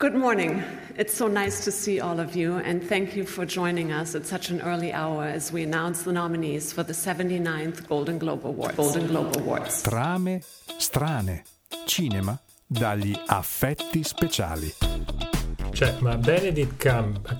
Good 0.00 0.14
morning. 0.14 0.62
It's 0.96 1.12
so 1.12 1.28
nice 1.28 1.62
to 1.64 1.70
see 1.70 2.00
all 2.00 2.20
of 2.20 2.34
you, 2.34 2.56
and 2.56 2.82
thank 2.82 3.14
you 3.14 3.26
for 3.26 3.44
joining 3.44 3.92
us 3.92 4.14
at 4.14 4.24
such 4.24 4.48
an 4.48 4.62
early 4.62 4.94
hour 4.94 5.24
as 5.24 5.52
we 5.52 5.62
announce 5.62 6.04
the 6.04 6.12
nominees 6.12 6.72
for 6.72 6.82
the 6.82 6.94
79th 6.94 7.86
Golden 7.86 8.18
Globe 8.18 8.46
Awards. 8.46 8.76
Golden 8.76 9.06
Globe 9.08 9.36
Awards. 9.36 9.82
Trame 9.82 10.40
strane. 10.78 11.42
Cinema 11.84 12.40
dagli 12.66 13.14
affetti 13.26 14.02
speciali. 14.02 14.72
Cioè, 15.72 15.96
ma 16.00 16.16
Benedict 16.16 16.82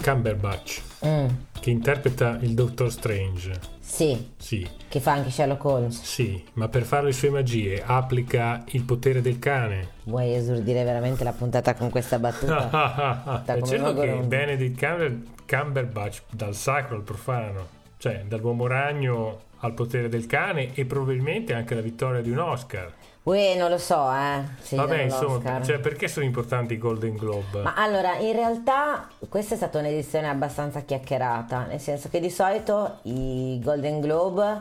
Cumberbatch, 0.05 0.83
Mm, 1.03 1.29
che 1.61 1.71
interpreta 1.71 2.39
il 2.43 2.53
Doctor 2.53 2.93
Strange, 2.93 3.59
sì, 3.91 4.30
sì, 4.36 4.66
che 4.88 5.00
fa 5.00 5.12
anche 5.12 5.30
Sherlock 5.30 5.64
Holmes. 5.64 6.00
sì, 6.02 6.43
ma 6.54 6.68
per 6.68 6.84
fare 6.84 7.07
le 7.07 7.12
sue 7.12 7.29
magie 7.30 7.82
applica 7.84 8.62
il 8.68 8.84
potere 8.84 9.20
del 9.20 9.39
cane. 9.40 9.89
Vuoi 10.04 10.32
esordire 10.32 10.84
veramente 10.84 11.25
la 11.25 11.32
puntata 11.32 11.75
con 11.75 11.90
questa 11.90 12.18
battuta? 12.21 13.43
È 13.45 13.62
certo 13.62 13.66
che 13.66 13.79
Mogoroni. 13.79 14.26
Benedict 14.26 14.79
Cumber- 14.79 15.18
Cumberbatch 15.46 16.22
dal 16.31 16.54
sacro 16.54 16.96
al 16.96 17.03
profano, 17.03 17.67
cioè 17.98 18.25
dall'uomo 18.26 18.67
ragno 18.68 19.40
al 19.62 19.75
potere 19.75 20.09
del 20.09 20.26
cane 20.26 20.72
e 20.75 20.84
probabilmente 20.86 21.53
anche 21.53 21.75
la 21.75 21.82
vittoria 21.82 22.22
di 22.22 22.31
un 22.31 22.39
Oscar. 22.39 22.93
Uè, 23.23 23.55
non 23.57 23.69
lo 23.69 23.77
so, 23.77 24.11
eh. 24.11 24.43
Gli 24.67 24.77
Vabbè, 24.77 25.03
insomma, 25.03 25.63
cioè, 25.63 25.79
perché 25.79 26.09
sono 26.09 26.25
importanti 26.25 26.73
i 26.73 26.79
Golden 26.79 27.17
Globe? 27.17 27.61
Ma 27.61 27.75
allora, 27.75 28.17
in 28.17 28.33
realtà 28.33 29.09
questa 29.29 29.55
è 29.55 29.57
stata 29.59 29.79
un'edizione 29.79 30.27
abbastanza 30.27 30.81
chiacchierata, 30.81 31.67
nel 31.67 31.81
senso 31.81 32.09
che 32.09 32.19
di 32.19 32.31
solito 32.31 32.98
i 33.03 33.61
Golden 33.62 34.01
Globe 34.01 34.61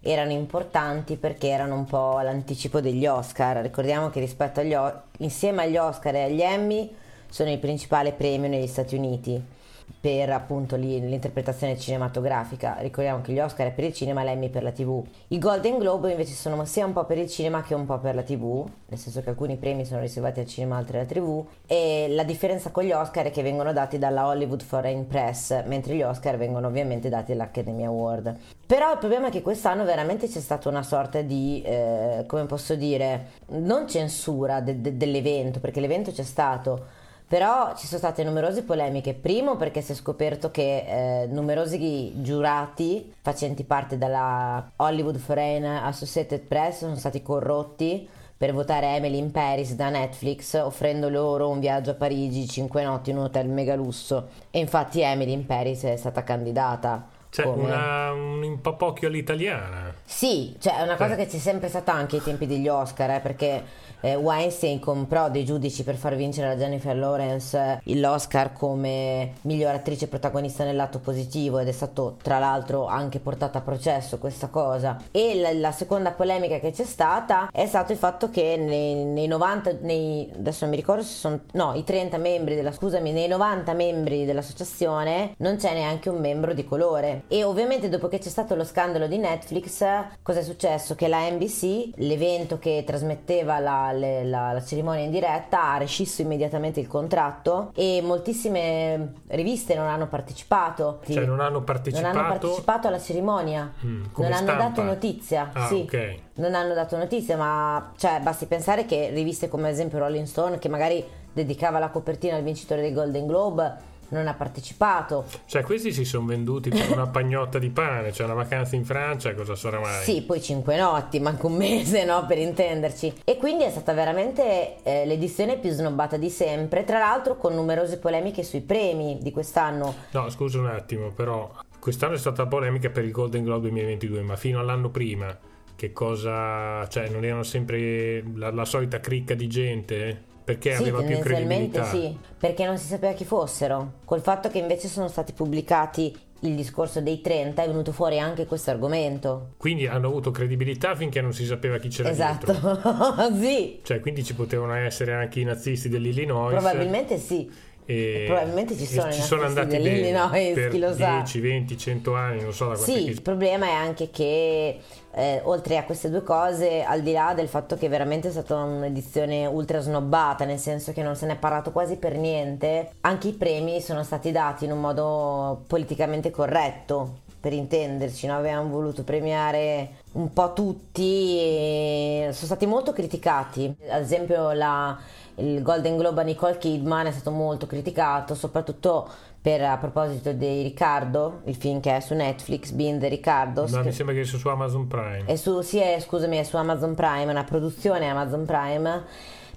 erano 0.00 0.32
importanti 0.32 1.16
perché 1.16 1.48
erano 1.48 1.74
un 1.74 1.84
po' 1.84 2.20
l'anticipo 2.20 2.80
degli 2.80 3.06
Oscar. 3.06 3.58
Ricordiamo 3.58 4.08
che 4.08 4.20
rispetto 4.20 4.60
agli 4.60 4.74
O- 4.74 5.02
insieme 5.18 5.64
agli 5.64 5.76
Oscar 5.76 6.14
e 6.14 6.22
agli 6.24 6.40
Emmy 6.40 6.94
sono 7.28 7.50
il 7.50 7.58
principale 7.58 8.12
premio 8.12 8.48
negli 8.48 8.66
Stati 8.66 8.96
Uniti 8.96 9.56
per 10.00 10.30
appunto 10.30 10.76
l'interpretazione 10.76 11.78
cinematografica. 11.78 12.76
Ricordiamo 12.78 13.20
che 13.20 13.32
gli 13.32 13.40
Oscar 13.40 13.68
è 13.68 13.72
per 13.72 13.84
il 13.84 13.92
cinema 13.92 14.22
l'Emmy 14.22 14.48
per 14.48 14.62
la 14.62 14.70
TV. 14.70 15.02
I 15.28 15.38
Golden 15.38 15.78
Globe 15.78 16.10
invece 16.10 16.34
sono 16.34 16.64
sia 16.64 16.86
un 16.86 16.92
po' 16.92 17.04
per 17.04 17.18
il 17.18 17.28
cinema 17.28 17.62
che 17.62 17.74
un 17.74 17.84
po' 17.84 17.98
per 17.98 18.14
la 18.14 18.22
TV, 18.22 18.64
nel 18.86 18.98
senso 18.98 19.22
che 19.22 19.30
alcuni 19.30 19.56
premi 19.56 19.84
sono 19.84 20.00
riservati 20.00 20.40
al 20.40 20.46
cinema, 20.46 20.76
altri 20.76 20.98
alla 20.98 21.06
TV. 21.06 21.44
E 21.66 22.06
la 22.10 22.22
differenza 22.22 22.70
con 22.70 22.84
gli 22.84 22.92
Oscar 22.92 23.26
è 23.26 23.30
che 23.30 23.42
vengono 23.42 23.72
dati 23.72 23.98
dalla 23.98 24.26
Hollywood 24.26 24.62
Foreign 24.62 25.02
Press, 25.04 25.64
mentre 25.64 25.94
gli 25.94 26.02
Oscar 26.02 26.36
vengono 26.36 26.68
ovviamente 26.68 27.08
dati 27.08 27.32
dall'Academy 27.32 27.84
Award. 27.84 28.36
Però 28.66 28.92
il 28.92 28.98
problema 28.98 29.28
è 29.28 29.30
che 29.30 29.42
quest'anno 29.42 29.84
veramente 29.84 30.28
c'è 30.28 30.40
stata 30.40 30.68
una 30.68 30.82
sorta 30.82 31.22
di, 31.22 31.62
eh, 31.64 32.24
come 32.26 32.44
posso 32.44 32.74
dire, 32.74 33.30
non 33.48 33.88
censura 33.88 34.60
de- 34.60 34.80
de- 34.80 34.96
dell'evento, 34.96 35.58
perché 35.58 35.80
l'evento 35.80 36.12
c'è 36.12 36.22
stato. 36.22 36.97
Però 37.28 37.74
ci 37.76 37.86
sono 37.86 37.98
state 37.98 38.24
numerose 38.24 38.62
polemiche. 38.62 39.12
Primo 39.12 39.56
perché 39.56 39.82
si 39.82 39.92
è 39.92 39.94
scoperto 39.94 40.50
che 40.50 41.22
eh, 41.22 41.26
numerosi 41.26 42.22
giurati 42.22 43.12
facenti 43.20 43.64
parte 43.64 43.98
dalla 43.98 44.72
Hollywood 44.76 45.18
Foreign 45.18 45.64
Associated 45.64 46.40
Press 46.40 46.78
sono 46.78 46.96
stati 46.96 47.20
corrotti 47.20 48.08
per 48.34 48.54
votare 48.54 48.94
Emily 48.94 49.18
in 49.18 49.30
Paris 49.30 49.74
da 49.74 49.90
Netflix, 49.90 50.54
offrendo 50.54 51.08
loro 51.10 51.48
un 51.50 51.58
viaggio 51.58 51.90
a 51.90 51.94
Parigi, 51.94 52.46
5 52.46 52.84
notti 52.84 53.10
in 53.10 53.18
un 53.18 53.24
hotel 53.24 53.48
mega 53.48 53.74
lusso. 53.74 54.28
E 54.50 54.60
infatti 54.60 55.00
Emily 55.00 55.32
in 55.32 55.44
Paris 55.44 55.82
è 55.82 55.96
stata 55.96 56.22
candidata. 56.22 57.17
Cioè, 57.42 57.46
una, 57.54 58.12
un 58.12 58.60
papocchio 58.60 59.08
all'italiana. 59.08 59.94
sì, 60.04 60.56
cioè 60.58 60.78
è 60.78 60.82
una 60.82 60.96
cosa 60.96 61.14
Eh. 61.14 61.16
che 61.16 61.26
c'è 61.26 61.38
sempre 61.38 61.68
stata 61.68 61.92
anche 61.92 62.16
ai 62.16 62.22
tempi 62.22 62.46
degli 62.46 62.68
Oscar, 62.68 63.10
eh, 63.10 63.20
perché 63.20 63.62
eh, 64.00 64.14
Weinstein 64.14 64.78
comprò 64.78 65.28
dei 65.28 65.44
giudici 65.44 65.82
per 65.82 65.96
far 65.96 66.14
vincere 66.14 66.50
a 66.50 66.56
Jennifer 66.56 66.96
Lawrence 66.96 67.80
eh, 67.82 67.96
l'Oscar 67.98 68.52
come 68.52 69.32
miglior 69.42 69.74
attrice 69.74 70.06
protagonista 70.06 70.62
nel 70.64 70.76
lato 70.76 71.00
positivo 71.00 71.58
ed 71.58 71.66
è 71.68 71.72
stato 71.72 72.16
tra 72.22 72.38
l'altro 72.38 72.86
anche 72.86 73.18
portato 73.18 73.58
a 73.58 73.60
processo 73.60 74.18
questa 74.18 74.46
cosa. 74.48 74.96
E 75.10 75.34
la, 75.40 75.52
la 75.52 75.72
seconda 75.72 76.12
polemica 76.12 76.58
che 76.60 76.70
c'è 76.70 76.84
stata 76.84 77.48
è 77.52 77.66
stato 77.66 77.92
il 77.92 77.98
fatto 77.98 78.30
che 78.30 78.56
nei, 78.56 79.04
nei 79.04 79.26
90, 79.26 79.78
nei, 79.80 80.30
adesso 80.34 80.58
non 80.64 80.70
mi 80.70 80.76
ricordo 80.80 81.02
se 81.02 81.14
sono, 81.14 81.40
no, 81.52 81.74
i 81.74 81.82
30 81.84 82.18
membri 82.18 82.54
della, 82.54 82.72
scusami, 82.72 83.10
nei 83.12 83.26
90 83.28 83.72
membri 83.74 84.24
dell'associazione 84.24 85.34
non 85.38 85.56
c'è 85.56 85.72
neanche 85.74 86.08
un 86.08 86.20
membro 86.20 86.52
di 86.54 86.64
colore. 86.64 87.22
E 87.30 87.44
ovviamente 87.44 87.90
dopo 87.90 88.08
che 88.08 88.18
c'è 88.18 88.30
stato 88.30 88.54
lo 88.54 88.64
scandalo 88.64 89.06
di 89.06 89.18
Netflix, 89.18 89.84
cosa 90.22 90.38
è 90.40 90.42
successo? 90.42 90.94
Che 90.94 91.08
la 91.08 91.28
NBC, 91.28 91.90
l'evento 91.96 92.58
che 92.58 92.84
trasmetteva 92.86 93.58
la, 93.58 93.92
le- 93.92 94.24
la- 94.24 94.52
la 94.52 94.64
cerimonia 94.64 95.04
in 95.04 95.10
diretta, 95.10 95.72
ha 95.72 95.76
rescisso 95.76 96.22
immediatamente 96.22 96.80
il 96.80 96.86
contratto 96.86 97.70
e 97.74 98.00
moltissime 98.02 99.12
riviste 99.28 99.74
non 99.74 99.86
hanno 99.88 100.06
partecipato. 100.06 101.00
Cioè, 101.06 101.26
non 101.26 101.40
hanno 101.40 101.56
Non 101.58 101.64
partecipato. 101.64 102.18
hanno 102.18 102.28
partecipato 102.28 102.88
alla 102.88 103.00
cerimonia, 103.00 103.72
Mm, 103.84 104.04
non 104.16 104.32
hanno 104.32 104.34
stampa. 104.36 104.62
dato 104.62 104.82
notizia. 104.82 105.50
Ah, 105.52 105.66
sì. 105.66 105.82
ok. 105.86 106.14
Non 106.36 106.54
hanno 106.54 106.72
dato 106.72 106.96
notizia, 106.96 107.36
ma 107.36 107.92
cioè, 107.98 108.20
basti 108.22 108.46
pensare 108.46 108.86
che 108.86 109.10
riviste 109.10 109.48
come 109.48 109.66
ad 109.68 109.74
esempio 109.74 109.98
Rolling 109.98 110.24
Stone, 110.26 110.58
che 110.58 110.68
magari 110.70 111.04
dedicava 111.30 111.78
la 111.78 111.88
copertina 111.90 112.36
al 112.36 112.42
vincitore 112.42 112.80
dei 112.80 112.92
Golden 112.94 113.26
Globe, 113.26 113.74
non 114.08 114.26
ha 114.26 114.34
partecipato. 114.34 115.26
Cioè, 115.46 115.62
questi 115.62 115.92
si 115.92 116.04
sono 116.04 116.26
venduti 116.26 116.70
per 116.70 116.90
una 116.90 117.06
pagnotta 117.08 117.58
di 117.58 117.70
pane, 117.70 118.12
cioè 118.12 118.26
una 118.26 118.34
vacanza 118.34 118.76
in 118.76 118.84
Francia, 118.84 119.34
cosa 119.34 119.54
sarà 119.54 119.80
mai? 119.80 120.02
Sì, 120.02 120.22
poi 120.22 120.40
cinque 120.40 120.76
notti, 120.76 121.20
manca 121.20 121.46
un 121.46 121.56
mese, 121.56 122.04
no? 122.04 122.24
Per 122.26 122.38
intenderci. 122.38 123.20
E 123.24 123.36
quindi 123.36 123.64
è 123.64 123.70
stata 123.70 123.92
veramente 123.92 124.82
eh, 124.82 125.06
l'edizione 125.06 125.58
più 125.58 125.70
snobbata 125.70 126.16
di 126.16 126.30
sempre, 126.30 126.84
tra 126.84 126.98
l'altro 126.98 127.36
con 127.36 127.54
numerose 127.54 127.98
polemiche 127.98 128.42
sui 128.42 128.60
premi 128.60 129.18
di 129.20 129.30
quest'anno. 129.30 129.94
No, 130.10 130.28
scusa 130.30 130.58
un 130.58 130.66
attimo, 130.66 131.10
però 131.10 131.50
quest'anno 131.78 132.14
è 132.14 132.18
stata 132.18 132.46
polemica 132.46 132.90
per 132.90 133.04
il 133.04 133.10
Golden 133.10 133.44
Globe 133.44 133.68
2022, 133.68 134.22
ma 134.22 134.36
fino 134.36 134.58
all'anno 134.60 134.90
prima 134.90 135.36
che 135.78 135.92
cosa... 135.92 136.88
cioè 136.88 137.08
non 137.08 137.24
erano 137.24 137.44
sempre 137.44 138.24
la, 138.34 138.50
la 138.50 138.64
solita 138.64 138.98
cricca 138.98 139.34
di 139.34 139.46
gente? 139.46 140.24
Perché 140.48 140.76
sì, 140.76 140.80
aveva 140.80 141.00
più 141.00 141.08
tendenzialmente 141.08 141.78
credibilità? 141.78 142.18
sì, 142.24 142.34
perché 142.38 142.64
non 142.64 142.78
si 142.78 142.86
sapeva 142.86 143.12
chi 143.12 143.26
fossero. 143.26 143.92
Col 144.06 144.22
fatto 144.22 144.48
che 144.48 144.56
invece 144.56 144.88
sono 144.88 145.06
stati 145.06 145.34
pubblicati 145.34 146.16
il 146.40 146.54
discorso 146.54 147.02
dei 147.02 147.20
30 147.20 147.62
è 147.62 147.66
venuto 147.66 147.92
fuori 147.92 148.18
anche 148.18 148.46
questo 148.46 148.70
argomento. 148.70 149.50
Quindi 149.58 149.86
hanno 149.86 150.06
avuto 150.06 150.30
credibilità 150.30 150.94
finché 150.94 151.20
non 151.20 151.34
si 151.34 151.44
sapeva 151.44 151.76
chi 151.76 151.88
c'era 151.88 152.08
Esatto, 152.08 152.50
dietro. 152.50 153.36
sì, 153.38 153.80
Cioè, 153.82 154.00
quindi 154.00 154.24
ci 154.24 154.34
potevano 154.34 154.72
essere 154.74 155.12
anche 155.12 155.40
i 155.40 155.44
nazisti 155.44 155.90
dell'Illinois. 155.90 156.54
probabilmente 156.58 157.18
sì. 157.18 157.50
E, 157.90 158.24
probabilmente 158.26 158.76
ci 158.76 158.84
sono 158.84 159.10
ci 159.10 159.22
sono 159.22 159.44
andati 159.44 159.68
bene 159.68 159.82
dell'Illinois, 159.82 160.52
per 160.52 160.68
chi 160.68 160.78
lo 160.78 160.92
sa. 160.92 161.22
10, 161.22 161.40
20, 161.40 161.78
100 161.78 162.14
anni, 162.14 162.42
non 162.42 162.52
so 162.52 162.66
da 162.66 162.74
quanto 162.74 162.92
Sì, 162.92 163.08
il 163.08 163.22
problema 163.22 163.64
è 163.64 163.72
anche 163.72 164.10
che 164.10 164.78
eh, 165.14 165.40
oltre 165.44 165.78
a 165.78 165.84
queste 165.84 166.10
due 166.10 166.22
cose, 166.22 166.82
al 166.82 167.00
di 167.00 167.12
là 167.12 167.32
del 167.34 167.48
fatto 167.48 167.78
che 167.78 167.88
veramente 167.88 168.28
è 168.28 168.30
stata 168.30 168.56
un'edizione 168.56 169.46
ultra 169.46 169.80
snobbata, 169.80 170.44
nel 170.44 170.58
senso 170.58 170.92
che 170.92 171.02
non 171.02 171.16
se 171.16 171.24
ne 171.24 171.32
è 171.32 171.36
parlato 171.36 171.72
quasi 171.72 171.96
per 171.96 172.18
niente, 172.18 172.90
anche 173.00 173.28
i 173.28 173.32
premi 173.32 173.80
sono 173.80 174.04
stati 174.04 174.32
dati 174.32 174.66
in 174.66 174.72
un 174.72 174.80
modo 174.80 175.64
politicamente 175.66 176.30
corretto. 176.30 177.20
Per 177.40 177.52
intenderci, 177.52 178.26
no? 178.26 178.36
avevano 178.36 178.68
voluto 178.68 179.04
premiare 179.04 179.90
un 180.14 180.32
po' 180.32 180.52
tutti 180.52 182.18
sono 182.20 182.32
stati 182.32 182.66
molto 182.66 182.92
criticati. 182.92 183.72
Ad 183.88 184.02
esempio, 184.02 184.50
la, 184.50 184.98
il 185.38 185.62
Golden 185.62 185.96
Globe 185.96 186.20
a 186.20 186.24
Nicole 186.24 186.58
Kidman 186.58 187.06
è 187.06 187.10
stato 187.12 187.30
molto 187.30 187.66
criticato, 187.66 188.34
soprattutto 188.34 189.08
per 189.40 189.62
a 189.62 189.76
proposito 189.76 190.32
di 190.32 190.62
Riccardo, 190.62 191.40
il 191.44 191.54
film 191.54 191.80
che 191.80 191.96
è 191.96 192.00
su 192.00 192.14
Netflix, 192.14 192.72
Being 192.72 193.00
the 193.00 193.08
Riccardos. 193.08 193.70
Ma 193.72 193.80
che- 193.80 193.86
mi 193.86 193.92
sembra 193.92 194.14
che 194.14 194.24
sia 194.24 194.38
su 194.38 194.48
Amazon 194.48 194.86
Prime. 194.88 195.24
è 195.24 195.36
su, 195.36 195.60
sì, 195.60 195.78
è, 195.78 195.98
scusami, 196.00 196.38
è 196.38 196.42
su 196.42 196.56
Amazon 196.56 196.94
Prime, 196.94 197.24
è 197.24 197.30
una 197.30 197.44
produzione 197.44 198.08
Amazon 198.08 198.44
Prime, 198.44 199.04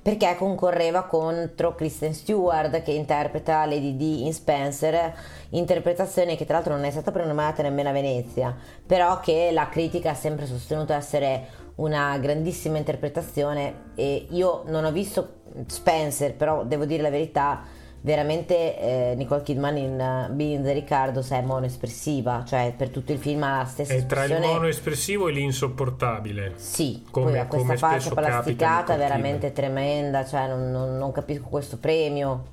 perché 0.01 0.35
concorreva 0.35 1.03
contro 1.03 1.75
Kristen 1.75 2.13
Stewart 2.13 2.81
che 2.81 2.91
interpreta 2.91 3.65
Lady 3.65 3.95
D 3.95 4.01
in 4.25 4.33
Spencer, 4.33 5.13
interpretazione 5.49 6.35
che 6.35 6.45
tra 6.45 6.55
l'altro 6.55 6.73
non 6.73 6.85
è 6.85 6.91
stata 6.91 7.11
prenomata 7.11 7.61
nemmeno 7.61 7.89
a 7.89 7.93
Venezia, 7.93 8.55
però 8.85 9.19
che 9.19 9.51
la 9.51 9.69
critica 9.69 10.11
ha 10.11 10.15
sempre 10.15 10.47
sostenuto 10.47 10.93
essere 10.93 11.59
una 11.75 12.17
grandissima 12.17 12.77
interpretazione 12.77 13.91
e 13.95 14.27
io 14.31 14.63
non 14.65 14.85
ho 14.85 14.91
visto 14.91 15.39
Spencer, 15.67 16.35
però 16.35 16.63
devo 16.63 16.85
dire 16.85 17.03
la 17.03 17.09
verità, 17.09 17.61
veramente 18.01 18.79
eh, 18.79 19.13
Nicole 19.15 19.41
Kidman 19.43 19.77
in 19.77 20.27
uh, 20.29 20.33
Being 20.33 20.63
the 20.63 20.73
Riccardo 20.73 21.23
è 21.27 21.41
monoespressiva, 21.41 22.43
cioè 22.45 22.73
per 22.75 22.89
tutto 22.89 23.11
il 23.11 23.19
film 23.19 23.43
ha 23.43 23.57
la 23.57 23.65
stessa 23.65 23.93
È 23.93 24.05
tra 24.05 24.23
il 24.23 24.31
espressione 24.31 24.53
mono 24.53 24.67
espressivo 24.67 25.27
e 25.27 25.31
l'insopportabile. 25.31 26.53
sì, 26.55 27.05
Come- 27.11 27.45
poi 27.45 27.47
questa 27.47 27.77
faccia 27.77 28.09
plasticata 28.13 28.95
veramente 28.95 29.53
tremenda, 29.53 30.25
cioè 30.25 30.47
non, 30.47 30.71
non- 30.71 30.97
non 30.97 31.11
capisco 31.11 31.45
questo 31.47 31.77
premio. 31.77 32.45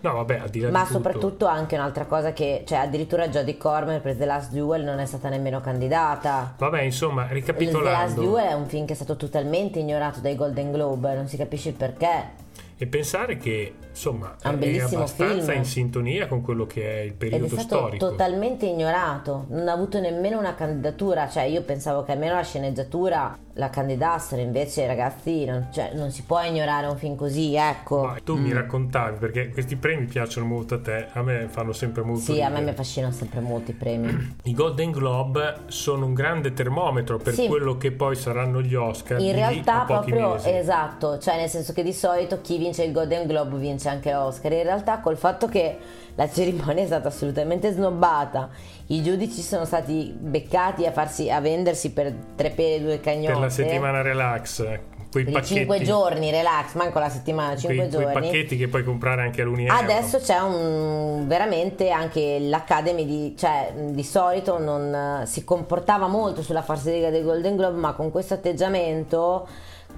No, 0.00 0.12
vabbè, 0.12 0.40
al 0.40 0.50
di 0.50 0.60
là 0.60 0.70
Ma 0.70 0.80
di 0.80 0.86
tutto. 0.88 0.98
soprattutto 0.98 1.46
anche 1.46 1.74
un'altra 1.74 2.04
cosa 2.04 2.34
che, 2.34 2.64
cioè 2.66 2.78
addirittura 2.78 3.28
Jodie 3.28 3.56
Cormer 3.56 4.02
per 4.02 4.14
The 4.14 4.26
Last 4.26 4.52
Duel 4.52 4.84
non 4.84 4.98
è 4.98 5.06
stata 5.06 5.30
nemmeno 5.30 5.60
candidata. 5.62 6.52
Vabbè, 6.58 6.82
insomma, 6.82 7.26
The 7.26 7.32
Last 7.34 7.46
ricapitolando. 7.46 8.20
Duel 8.20 8.46
è 8.48 8.52
un 8.52 8.66
film 8.66 8.84
che 8.84 8.92
è 8.92 8.96
stato 8.96 9.16
totalmente 9.16 9.78
ignorato 9.78 10.20
dai 10.20 10.34
Golden 10.34 10.70
Globe, 10.72 11.14
non 11.14 11.28
si 11.28 11.38
capisce 11.38 11.70
il 11.70 11.76
perché. 11.76 12.48
E 12.82 12.86
pensare 12.86 13.36
che 13.36 13.74
insomma 13.90 14.36
È 14.40 14.48
abbastanza 14.48 15.44
film. 15.50 15.56
in 15.58 15.64
sintonia 15.66 16.26
con 16.28 16.40
quello 16.40 16.64
che 16.64 16.82
è 16.82 17.00
il 17.02 17.08
Ed 17.08 17.12
è 17.12 17.16
periodo 17.16 17.46
stato 17.48 17.62
storico. 17.76 18.08
totalmente 18.08 18.64
ignorato, 18.64 19.44
non 19.50 19.68
ha 19.68 19.72
avuto 19.72 20.00
nemmeno 20.00 20.38
una 20.38 20.54
candidatura, 20.54 21.28
cioè 21.28 21.42
io 21.42 21.60
pensavo 21.60 22.02
che 22.04 22.12
almeno 22.12 22.36
la 22.36 22.42
sceneggiatura 22.42 23.36
la 23.54 23.68
candidassero, 23.68 24.40
invece 24.40 24.86
ragazzi 24.86 25.44
non, 25.44 25.68
cioè, 25.70 25.90
non 25.92 26.10
si 26.10 26.22
può 26.22 26.40
ignorare 26.42 26.86
un 26.86 26.96
film 26.96 27.16
così, 27.16 27.54
ecco. 27.54 28.04
Ma 28.04 28.16
tu 28.24 28.36
mi 28.38 28.50
raccontavi 28.54 29.18
perché 29.18 29.50
questi 29.50 29.76
premi 29.76 30.06
piacciono 30.06 30.46
molto 30.46 30.76
a 30.76 30.80
te, 30.80 31.08
a 31.12 31.20
me 31.22 31.48
fanno 31.50 31.72
sempre 31.74 32.02
molto 32.02 32.22
Sì, 32.32 32.40
a 32.40 32.44
me 32.44 32.46
ridere. 32.46 32.64
mi 32.64 32.70
affascinano 32.70 33.12
sempre 33.12 33.40
molti 33.40 33.72
premi. 33.74 34.36
I 34.44 34.54
Golden 34.54 34.90
Globe 34.92 35.56
sono 35.66 36.06
un 36.06 36.14
grande 36.14 36.54
termometro 36.54 37.18
per 37.18 37.34
Sì. 37.34 37.46
quello 37.48 37.76
che 37.76 37.92
poi 37.92 38.16
saranno 38.16 38.62
gli 38.62 38.74
Oscar 38.74 39.20
In 39.20 39.32
realtà 39.32 39.84
proprio 39.86 40.32
mesi. 40.34 40.48
esatto, 40.50 41.18
cioè 41.18 41.36
nel 41.36 41.50
senso 41.50 41.74
che 41.74 41.82
di 41.82 41.92
solito 41.92 42.40
chi 42.40 42.56
vince 42.56 42.68
il 42.78 42.92
Golden 42.92 43.26
Globe 43.26 43.56
vince 43.56 43.88
anche 43.88 44.12
l'Oscar. 44.12 44.52
In 44.52 44.62
realtà 44.62 44.98
col 45.00 45.16
fatto 45.16 45.46
che 45.46 45.76
la 46.14 46.28
cerimonia 46.28 46.82
è 46.82 46.86
stata 46.86 47.08
assolutamente 47.08 47.70
snobbata, 47.72 48.50
i 48.86 49.02
giudici 49.02 49.40
sono 49.42 49.64
stati 49.64 50.14
beccati 50.16 50.86
a 50.86 50.92
farsi 50.92 51.30
a 51.30 51.40
vendersi 51.40 51.92
per 51.92 52.12
tre 52.36 52.50
pere 52.50 52.74
e 52.76 52.80
due 52.80 53.00
cagnotte. 53.00 53.32
per 53.32 53.40
la 53.40 53.48
settimana 53.48 54.02
relax, 54.02 54.64
quei 55.10 55.24
pacchetti, 55.24 55.54
cinque 55.54 55.80
giorni, 55.82 56.30
relax, 56.30 56.74
manco 56.74 56.98
la 56.98 57.08
settimana, 57.08 57.56
cinque 57.56 57.76
quei, 57.76 57.88
quei 57.88 58.04
giorni. 58.04 58.20
pacchetti 58.20 58.56
che 58.56 58.68
puoi 58.68 58.84
comprare 58.84 59.22
anche 59.22 59.42
all'Uni 59.42 59.68
Adesso 59.68 60.18
c'è 60.18 60.38
un 60.38 61.24
veramente 61.26 61.90
anche 61.90 62.38
l'Academy 62.38 63.04
di, 63.04 63.34
cioè 63.36 63.72
di 63.74 64.04
solito 64.04 64.58
non 64.58 65.22
eh, 65.22 65.26
si 65.26 65.42
comportava 65.42 66.06
molto 66.06 66.42
sulla 66.42 66.62
falsariga 66.62 67.10
del 67.10 67.24
Golden 67.24 67.56
Globe, 67.56 67.78
ma 67.78 67.92
con 67.94 68.10
questo 68.12 68.34
atteggiamento, 68.34 69.48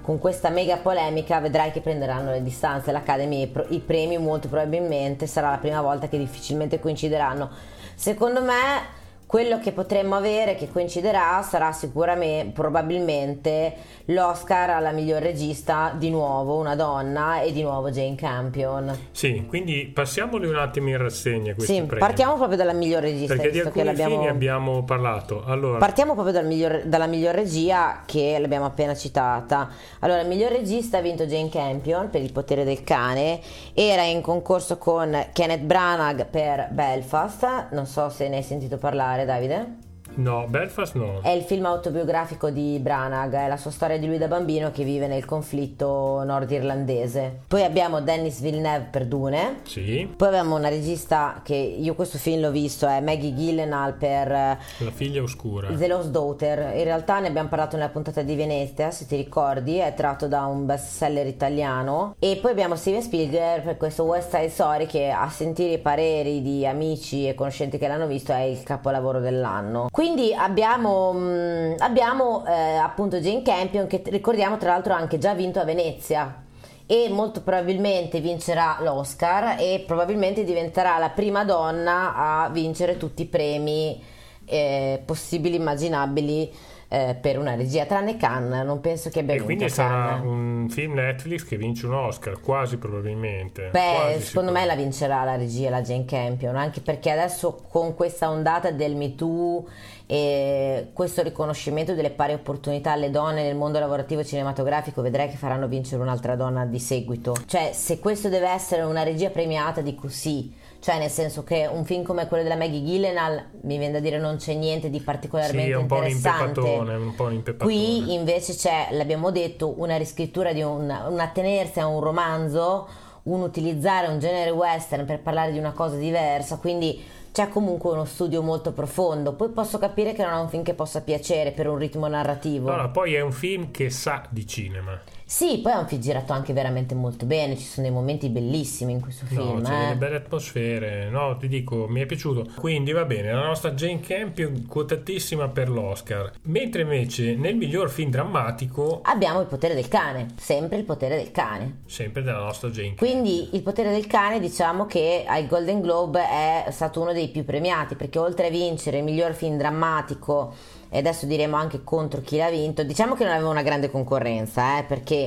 con 0.03 0.19
questa 0.19 0.49
mega 0.49 0.77
polemica, 0.77 1.39
vedrai 1.39 1.71
che 1.71 1.79
prenderanno 1.79 2.29
le 2.31 2.43
distanze. 2.43 2.91
L'Academy 2.91 3.51
i 3.69 3.79
premi 3.79 4.17
molto 4.17 4.49
probabilmente 4.49 5.25
sarà 5.27 5.49
la 5.49 5.57
prima 5.57 5.81
volta 5.81 6.09
che 6.09 6.17
difficilmente 6.17 6.79
coincideranno. 6.79 7.49
Secondo 7.95 8.41
me 8.41 9.01
quello 9.25 9.59
che 9.59 9.71
potremmo 9.71 10.15
avere 10.15 10.55
che 10.55 10.69
coinciderà 10.71 11.41
sarà 11.41 11.71
sicuramente 11.71 12.51
probabilmente 12.53 13.73
l'Oscar 14.05 14.69
alla 14.71 14.91
miglior 14.91 15.21
regista 15.21 15.93
di 15.97 16.09
nuovo 16.09 16.57
una 16.57 16.75
donna 16.75 17.41
e 17.41 17.51
di 17.51 17.61
nuovo 17.63 17.89
Jane 17.89 18.15
Campion. 18.15 18.95
Sì, 19.11 19.45
quindi 19.47 19.89
passiamoli 19.93 20.45
un 20.47 20.55
attimo 20.55 20.89
in 20.89 20.97
rassegna 20.97 21.53
questi 21.53 21.73
Sì, 21.73 21.81
premi. 21.83 21.99
partiamo 21.99 22.35
proprio 22.35 22.57
dalla 22.57 22.73
miglior 22.73 23.01
regista 23.01 23.35
perché 23.35 23.51
di 23.51 23.59
alcuni 23.59 23.85
l'abbiamo 23.85 24.27
abbiamo 24.27 24.83
parlato. 24.83 25.43
Allora, 25.45 25.77
Partiamo 25.77 26.13
proprio 26.13 26.33
dal 26.33 26.45
miglior- 26.45 26.83
dalla 26.83 27.07
miglior 27.07 27.33
regia 27.33 28.01
che 28.05 28.37
l'abbiamo 28.39 28.65
appena 28.65 28.93
citata. 28.95 29.69
Allora, 29.99 30.21
il 30.21 30.27
miglior 30.27 30.51
regista 30.51 30.97
ha 30.97 31.01
vinto 31.01 31.25
Jane 31.25 31.49
Campion 31.49 32.09
per 32.09 32.21
Il 32.21 32.31
potere 32.31 32.63
del 32.63 32.83
cane, 32.83 33.39
era 33.73 34.03
in 34.03 34.21
concorso 34.21 34.77
con 34.77 35.27
Kenneth 35.33 35.61
Branagh 35.61 36.25
per 36.25 36.67
Belfast, 36.71 37.67
non 37.71 37.85
so 37.85 38.09
se 38.09 38.27
ne 38.27 38.37
hai 38.37 38.43
sentito 38.43 38.77
parlare 38.77 39.12
Davide. 39.21 39.82
No, 40.15 40.45
Belfast 40.47 40.95
no. 40.95 41.21
È 41.21 41.29
il 41.29 41.43
film 41.43 41.65
autobiografico 41.65 42.49
di 42.49 42.79
Branagh, 42.79 43.33
è 43.33 43.47
la 43.47 43.57
sua 43.57 43.71
storia 43.71 43.97
di 43.97 44.07
lui 44.07 44.17
da 44.17 44.27
bambino 44.27 44.71
che 44.71 44.83
vive 44.83 45.07
nel 45.07 45.25
conflitto 45.25 46.23
nordirlandese. 46.23 47.41
Poi 47.47 47.63
abbiamo 47.63 48.01
Dennis 48.01 48.39
Villeneuve 48.41 48.87
per 48.89 49.05
Dune. 49.05 49.61
Sì, 49.63 50.11
Poi 50.15 50.27
abbiamo 50.27 50.55
una 50.55 50.69
regista 50.69 51.41
che 51.43 51.55
io 51.55 51.95
questo 51.95 52.17
film 52.17 52.41
l'ho 52.41 52.51
visto, 52.51 52.87
è 52.87 52.99
Maggie 53.01 53.33
Gyllenhaal 53.33 53.93
per 53.93 54.29
La 54.29 54.91
figlia 54.93 55.21
oscura. 55.21 55.69
The 55.69 55.87
Lost 55.87 56.09
Daughter. 56.09 56.75
In 56.75 56.83
realtà 56.83 57.19
ne 57.19 57.27
abbiamo 57.27 57.49
parlato 57.49 57.75
nella 57.75 57.89
puntata 57.89 58.21
di 58.21 58.35
Venezia, 58.35 58.91
se 58.91 59.05
ti 59.05 59.15
ricordi, 59.15 59.77
è 59.77 59.93
tratto 59.95 60.27
da 60.27 60.45
un 60.45 60.65
bestseller 60.65 61.27
italiano. 61.27 62.15
E 62.19 62.37
poi 62.41 62.51
abbiamo 62.51 62.75
Steven 62.75 63.01
Spielberg 63.01 63.63
per 63.63 63.77
questo 63.77 64.03
West 64.03 64.29
Side 64.29 64.49
Story 64.49 64.85
che 64.85 65.09
a 65.09 65.29
sentire 65.29 65.73
i 65.73 65.79
pareri 65.79 66.41
di 66.41 66.65
amici 66.65 67.27
e 67.27 67.35
conoscenti 67.35 67.77
che 67.77 67.87
l'hanno 67.87 68.07
visto 68.07 68.31
è 68.31 68.41
il 68.41 68.63
capolavoro 68.63 69.19
dell'anno. 69.19 69.87
Quindi 69.91 70.02
abbiamo, 70.35 71.13
mh, 71.13 71.75
abbiamo 71.79 72.45
eh, 72.45 72.75
appunto 72.75 73.17
Jane 73.19 73.41
Campion 73.41 73.87
che 73.87 74.01
ricordiamo 74.05 74.57
tra 74.57 74.71
l'altro 74.71 74.93
ha 74.93 74.97
anche 74.97 75.17
già 75.17 75.33
vinto 75.33 75.59
a 75.59 75.63
Venezia 75.63 76.43
e 76.85 77.09
molto 77.09 77.41
probabilmente 77.41 78.19
vincerà 78.19 78.77
l'Oscar 78.81 79.55
e 79.59 79.83
probabilmente 79.87 80.43
diventerà 80.43 80.97
la 80.97 81.09
prima 81.09 81.43
donna 81.45 82.15
a 82.15 82.49
vincere 82.49 82.97
tutti 82.97 83.21
i 83.23 83.27
premi 83.27 84.01
eh, 84.45 85.01
possibili, 85.05 85.55
immaginabili 85.55 86.51
eh, 86.93 87.15
per 87.19 87.39
una 87.39 87.55
regia, 87.55 87.85
tranne 87.85 88.17
Cannes, 88.17 88.63
non 88.63 88.79
penso 88.79 89.09
che 89.09 89.21
abbia 89.21 89.33
E 89.33 89.37
vinto 89.37 89.51
quindi 89.51 89.69
sarà 89.69 90.21
un 90.23 90.67
film 90.69 90.93
Netflix 90.93 91.43
che 91.43 91.57
vince 91.57 91.87
un 91.87 91.95
Oscar, 91.95 92.39
quasi 92.39 92.77
probabilmente. 92.77 93.69
Beh, 93.71 93.93
Quasi 93.95 94.21
secondo 94.21 94.51
me 94.51 94.63
la 94.63 94.75
vincerà 94.75 95.23
la 95.23 95.35
regia, 95.35 95.71
la 95.71 95.81
Jane 95.81 96.05
Campion, 96.05 96.55
anche 96.55 96.81
perché 96.81 97.09
adesso 97.09 97.63
con 97.67 97.95
questa 97.95 98.29
ondata 98.29 98.69
del 98.69 98.95
Me 98.95 99.15
Too 99.15 99.65
e 100.05 100.89
questo 100.93 101.23
riconoscimento 101.23 101.95
delle 101.95 102.11
pari 102.11 102.33
opportunità 102.33 102.91
alle 102.91 103.09
donne 103.09 103.41
nel 103.41 103.55
mondo 103.55 103.79
lavorativo 103.79 104.21
e 104.21 104.25
cinematografico, 104.25 105.01
vedrai 105.01 105.29
che 105.29 105.37
faranno 105.37 105.67
vincere 105.67 105.99
un'altra 105.99 106.35
donna 106.35 106.63
di 106.65 106.77
seguito. 106.77 107.35
Cioè, 107.47 107.71
se 107.73 107.97
questo 107.97 108.29
deve 108.29 108.49
essere 108.49 108.83
una 108.83 109.01
regia 109.01 109.31
premiata, 109.31 109.81
dico 109.81 110.09
sì. 110.09 110.61
Cioè, 110.83 110.99
nel 110.99 111.09
senso 111.09 111.45
che 111.45 111.65
un 111.65 111.85
film 111.85 112.03
come 112.03 112.27
quello 112.27 112.43
della 112.43 112.57
Maggie 112.57 112.81
Gyllenhaal, 112.81 113.51
mi 113.61 113.77
viene 113.77 113.93
da 113.93 113.99
dire, 114.01 114.17
non 114.17 114.35
c'è 114.35 114.53
niente 114.53 114.89
di 114.89 114.99
particolarmente 114.99 115.67
Sì, 115.67 115.71
è 115.71 115.77
un 115.77 115.85
po' 115.85 116.03
interessante. 116.03 116.59
un 116.59 117.13
po' 117.15 117.23
un 117.23 117.31
impeppatone. 117.31 117.73
Qui 117.73 118.13
invece 118.13 118.53
c'è, 118.53 118.89
l'abbiamo 118.91 119.31
detto, 119.31 119.75
una 119.77 119.95
riscrittura 119.95 120.51
di 120.51 120.61
un, 120.61 120.81
un 120.81 121.19
attenersi 121.21 121.79
a 121.79 121.87
un 121.87 122.01
romanzo, 122.01 122.89
un 123.23 123.43
utilizzare 123.43 124.07
un 124.07 124.19
genere 124.19 124.49
western 124.49 125.05
per 125.05 125.21
parlare 125.21 125.53
di 125.53 125.57
una 125.57 125.71
cosa 125.71 125.95
diversa, 125.95 126.57
quindi 126.57 127.01
c'è 127.31 127.47
comunque 127.47 127.91
uno 127.91 128.03
studio 128.03 128.41
molto 128.41 128.73
profondo. 128.73 129.31
Poi 129.35 129.51
posso 129.51 129.77
capire 129.77 130.11
che 130.11 130.21
non 130.21 130.33
è 130.33 130.39
un 130.41 130.49
film 130.49 130.63
che 130.63 130.73
possa 130.73 130.99
piacere 130.99 131.51
per 131.51 131.69
un 131.69 131.77
ritmo 131.77 132.07
narrativo. 132.07 132.67
Allora, 132.67 132.89
poi 132.89 133.13
è 133.13 133.21
un 133.21 133.31
film 133.31 133.71
che 133.71 133.89
sa 133.89 134.23
di 134.29 134.45
cinema. 134.45 134.99
Sì, 135.33 135.57
poi 135.63 135.71
è 135.71 135.77
un 135.77 135.87
film 135.87 135.99
girato 135.99 136.31
anche 136.31 136.53
veramente 136.53 136.93
molto 136.93 137.25
bene, 137.25 137.57
ci 137.57 137.63
sono 137.65 137.87
dei 137.87 137.95
momenti 137.95 138.29
bellissimi 138.29 138.91
in 138.91 139.01
questo 139.01 139.25
No, 139.29 139.41
film. 139.41 139.63
c'è 139.63 139.73
eh. 139.73 139.77
delle 139.79 139.95
belle 139.95 140.15
atmosfere. 140.17 141.09
No, 141.09 141.35
ti 141.37 141.47
dico, 141.47 141.87
mi 141.87 142.01
è 142.01 142.05
piaciuto. 142.05 142.45
Quindi 142.55 142.91
va 142.91 143.03
bene, 143.05 143.31
la 143.33 143.43
nostra 143.47 143.71
Jane 143.71 143.99
Campion 143.99 144.67
quotatissima 144.67 145.47
per 145.47 145.69
l'Oscar. 145.69 146.33
Mentre 146.43 146.83
invece 146.83 147.33
nel 147.33 147.55
miglior 147.55 147.89
film 147.89 148.11
drammatico, 148.11 148.99
Abbiamo 149.05 149.41
il 149.41 149.47
potere 149.47 149.73
del 149.73 149.87
cane, 149.87 150.27
sempre 150.35 150.77
il 150.77 150.83
potere 150.83 151.15
del 151.15 151.31
cane. 151.31 151.79
sempre 151.87 152.21
della 152.21 152.37
nostra 152.37 152.69
Jane 152.69 152.93
Campion. 152.93 153.09
Quindi 153.09 153.55
il 153.55 153.63
potere 153.63 153.89
del 153.89 154.05
cane 154.05 154.39
diciamo 154.39 154.85
che 154.85 155.23
al 155.27 155.47
Golden 155.47 155.81
Globe 155.81 156.21
è 156.29 156.67
stato 156.69 157.01
uno 157.01 157.11
dei 157.11 157.29
più 157.29 157.43
premiati 157.43 157.95
perché 157.95 158.19
oltre 158.19 158.45
a 158.47 158.49
vincere 158.51 158.99
il 158.99 159.03
miglior 159.03 159.33
film 159.33 159.57
drammatico 159.57 160.53
e 160.89 160.99
adesso 160.99 161.25
diremo 161.25 161.55
anche 161.55 161.83
contro 161.83 162.21
chi 162.21 162.37
l'ha 162.37 162.51
vinto, 162.51 162.83
diciamo 162.83 163.15
che 163.15 163.23
non 163.23 163.33
aveva 163.33 163.49
una 163.49 163.63
grande 163.63 163.89
concorrenza 163.89 164.77
eh, 164.77 164.83
perché 164.83 165.22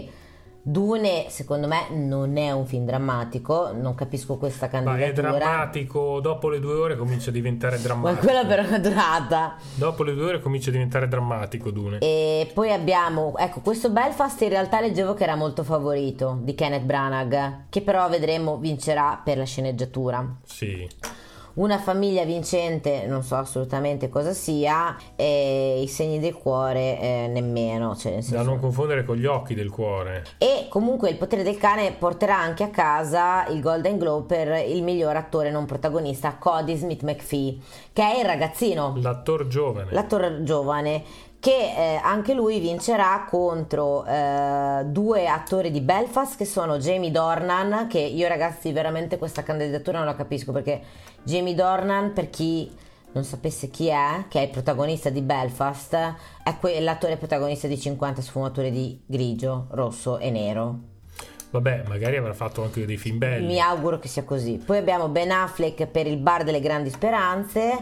Dune 0.69 1.26
secondo 1.29 1.69
me 1.69 1.87
non 1.91 2.37
è 2.37 2.50
un 2.50 2.67
film 2.67 2.87
drammatico, 2.87 3.71
non 3.73 3.95
capisco 3.95 4.37
questa 4.37 4.69
Ma 4.73 4.81
è 4.81 4.83
candidatura. 4.83 5.38
drammatico, 5.38 6.19
dopo 6.19 6.49
le 6.49 6.59
due 6.59 6.75
ore 6.75 6.97
comincia 6.97 7.31
a 7.31 7.33
diventare 7.33 7.76
Ma 7.76 7.83
drammatico. 7.83 8.25
quella 8.25 8.45
però 8.45 8.62
è 8.65 8.67
una 8.67 8.79
durata. 8.81 9.57
Dopo 9.76 10.03
le 10.03 10.15
due 10.15 10.25
ore 10.25 10.41
comincia 10.41 10.71
a 10.71 10.73
diventare 10.73 11.07
drammatico 11.07 11.71
Dune. 11.71 11.99
E 12.00 12.50
poi 12.53 12.73
abbiamo, 12.73 13.37
ecco, 13.38 13.61
questo 13.61 13.91
Belfast 13.91 14.41
in 14.41 14.49
realtà 14.49 14.81
leggevo 14.81 15.15
che 15.15 15.23
era 15.23 15.37
molto 15.37 15.62
favorito 15.62 16.38
di 16.43 16.57
Kenneth 16.57 16.83
Branagh, 16.83 17.67
che 17.69 17.81
però 17.83 18.09
vedremo 18.09 18.57
vincerà 18.59 19.21
per 19.25 19.38
la 19.38 19.45
sceneggiatura. 19.45 20.26
Sì. 20.43 20.88
Una 21.57 21.79
famiglia 21.79 22.23
vincente, 22.25 23.07
non 23.07 23.23
so 23.23 23.37
assolutamente 23.37 24.11
cosa 24.11 24.35
sia, 24.35 24.95
e 25.17 25.81
i 25.83 25.89
segni 25.89 26.19
del 26.19 26.35
cuore 26.35 27.01
eh, 27.01 27.29
nemmeno. 27.33 27.97
Cioè 27.97 28.13
nel 28.13 28.21
Da 28.21 28.27
senso- 28.27 28.45
non 28.45 28.61
confondere 28.61 29.05
con 29.07 29.17
gli 29.17 29.25
occhi 29.25 29.55
del 29.55 29.71
cuore. 29.71 30.23
E 30.37 30.67
comunque 30.69 31.09
il 31.09 31.17
potere 31.17 31.43
del 31.43 31.57
cane 31.57 31.93
porterà 31.93 32.37
anche 32.37 32.63
a 32.63 32.69
casa 32.69 33.47
il 33.47 33.61
Golden 33.63 33.97
Globe 33.97 34.27
per 34.27 34.69
il 34.69 34.83
miglior 34.83 35.17
attore 35.17 35.51
non 35.51 35.65
protagonista, 35.65 36.37
Cody 36.39 36.77
Smith 36.77 37.03
McPhee, 37.03 37.57
che 37.95 38.03
è 38.03 38.19
il 38.19 38.27
ragazzino, 38.27 38.93
L'attore 38.99 39.47
giovane. 39.49 39.93
l'attore 39.93 40.43
giovane. 40.43 41.03
Che 41.47 41.53
eh, 41.53 42.00
anche 42.03 42.35
lui 42.35 42.59
vincerà 42.59 43.25
contro 43.31 44.05
eh, 44.05 44.83
due 44.87 45.29
attori 45.29 45.71
di 45.71 45.81
Belfast 45.81 46.37
che 46.37 46.45
sono 46.45 46.79
Jamie 46.79 47.12
Dornan. 47.12 47.87
Che 47.87 48.00
io, 48.00 48.26
ragazzi, 48.26 48.73
veramente 48.73 49.17
questa 49.17 49.45
candidatura 49.45 49.99
non 49.99 50.09
la 50.09 50.17
capisco 50.17 50.50
perché 50.50 50.83
Jamie 51.23 51.55
Dornan, 51.55 52.12
per 52.12 52.31
chi 52.31 52.69
non 53.12 53.23
sapesse 53.23 53.71
chi 53.71 53.87
è, 53.87 54.25
che 54.26 54.41
è 54.41 54.43
il 54.43 54.50
protagonista 54.50 55.09
di 55.09 55.23
Belfast, 55.23 55.95
è 56.43 56.57
que- 56.59 56.81
l'attore 56.81 57.17
protagonista 57.17 57.69
di 57.69 57.79
50 57.79 58.23
sfumature 58.23 58.73
di 58.73 59.00
grigio, 59.07 59.69
rosso 59.71 60.19
e 60.19 60.31
nero. 60.31 60.79
Vabbè, 61.50 61.85
magari 61.87 62.17
avrà 62.17 62.35
fatto 62.35 62.65
anche 62.65 62.85
dei 62.85 62.97
film 62.97 63.19
belli. 63.19 63.47
Mi 63.47 63.61
auguro 63.61 64.00
che 64.00 64.09
sia 64.09 64.25
così. 64.25 64.61
Poi 64.62 64.79
abbiamo 64.79 65.07
Ben 65.09 65.31
Affleck 65.31 65.87
per 65.87 66.09
il 66.09 66.17
Bar 66.17 66.43
delle 66.43 66.59
Grandi 66.61 66.91
Speranze, 66.91 67.79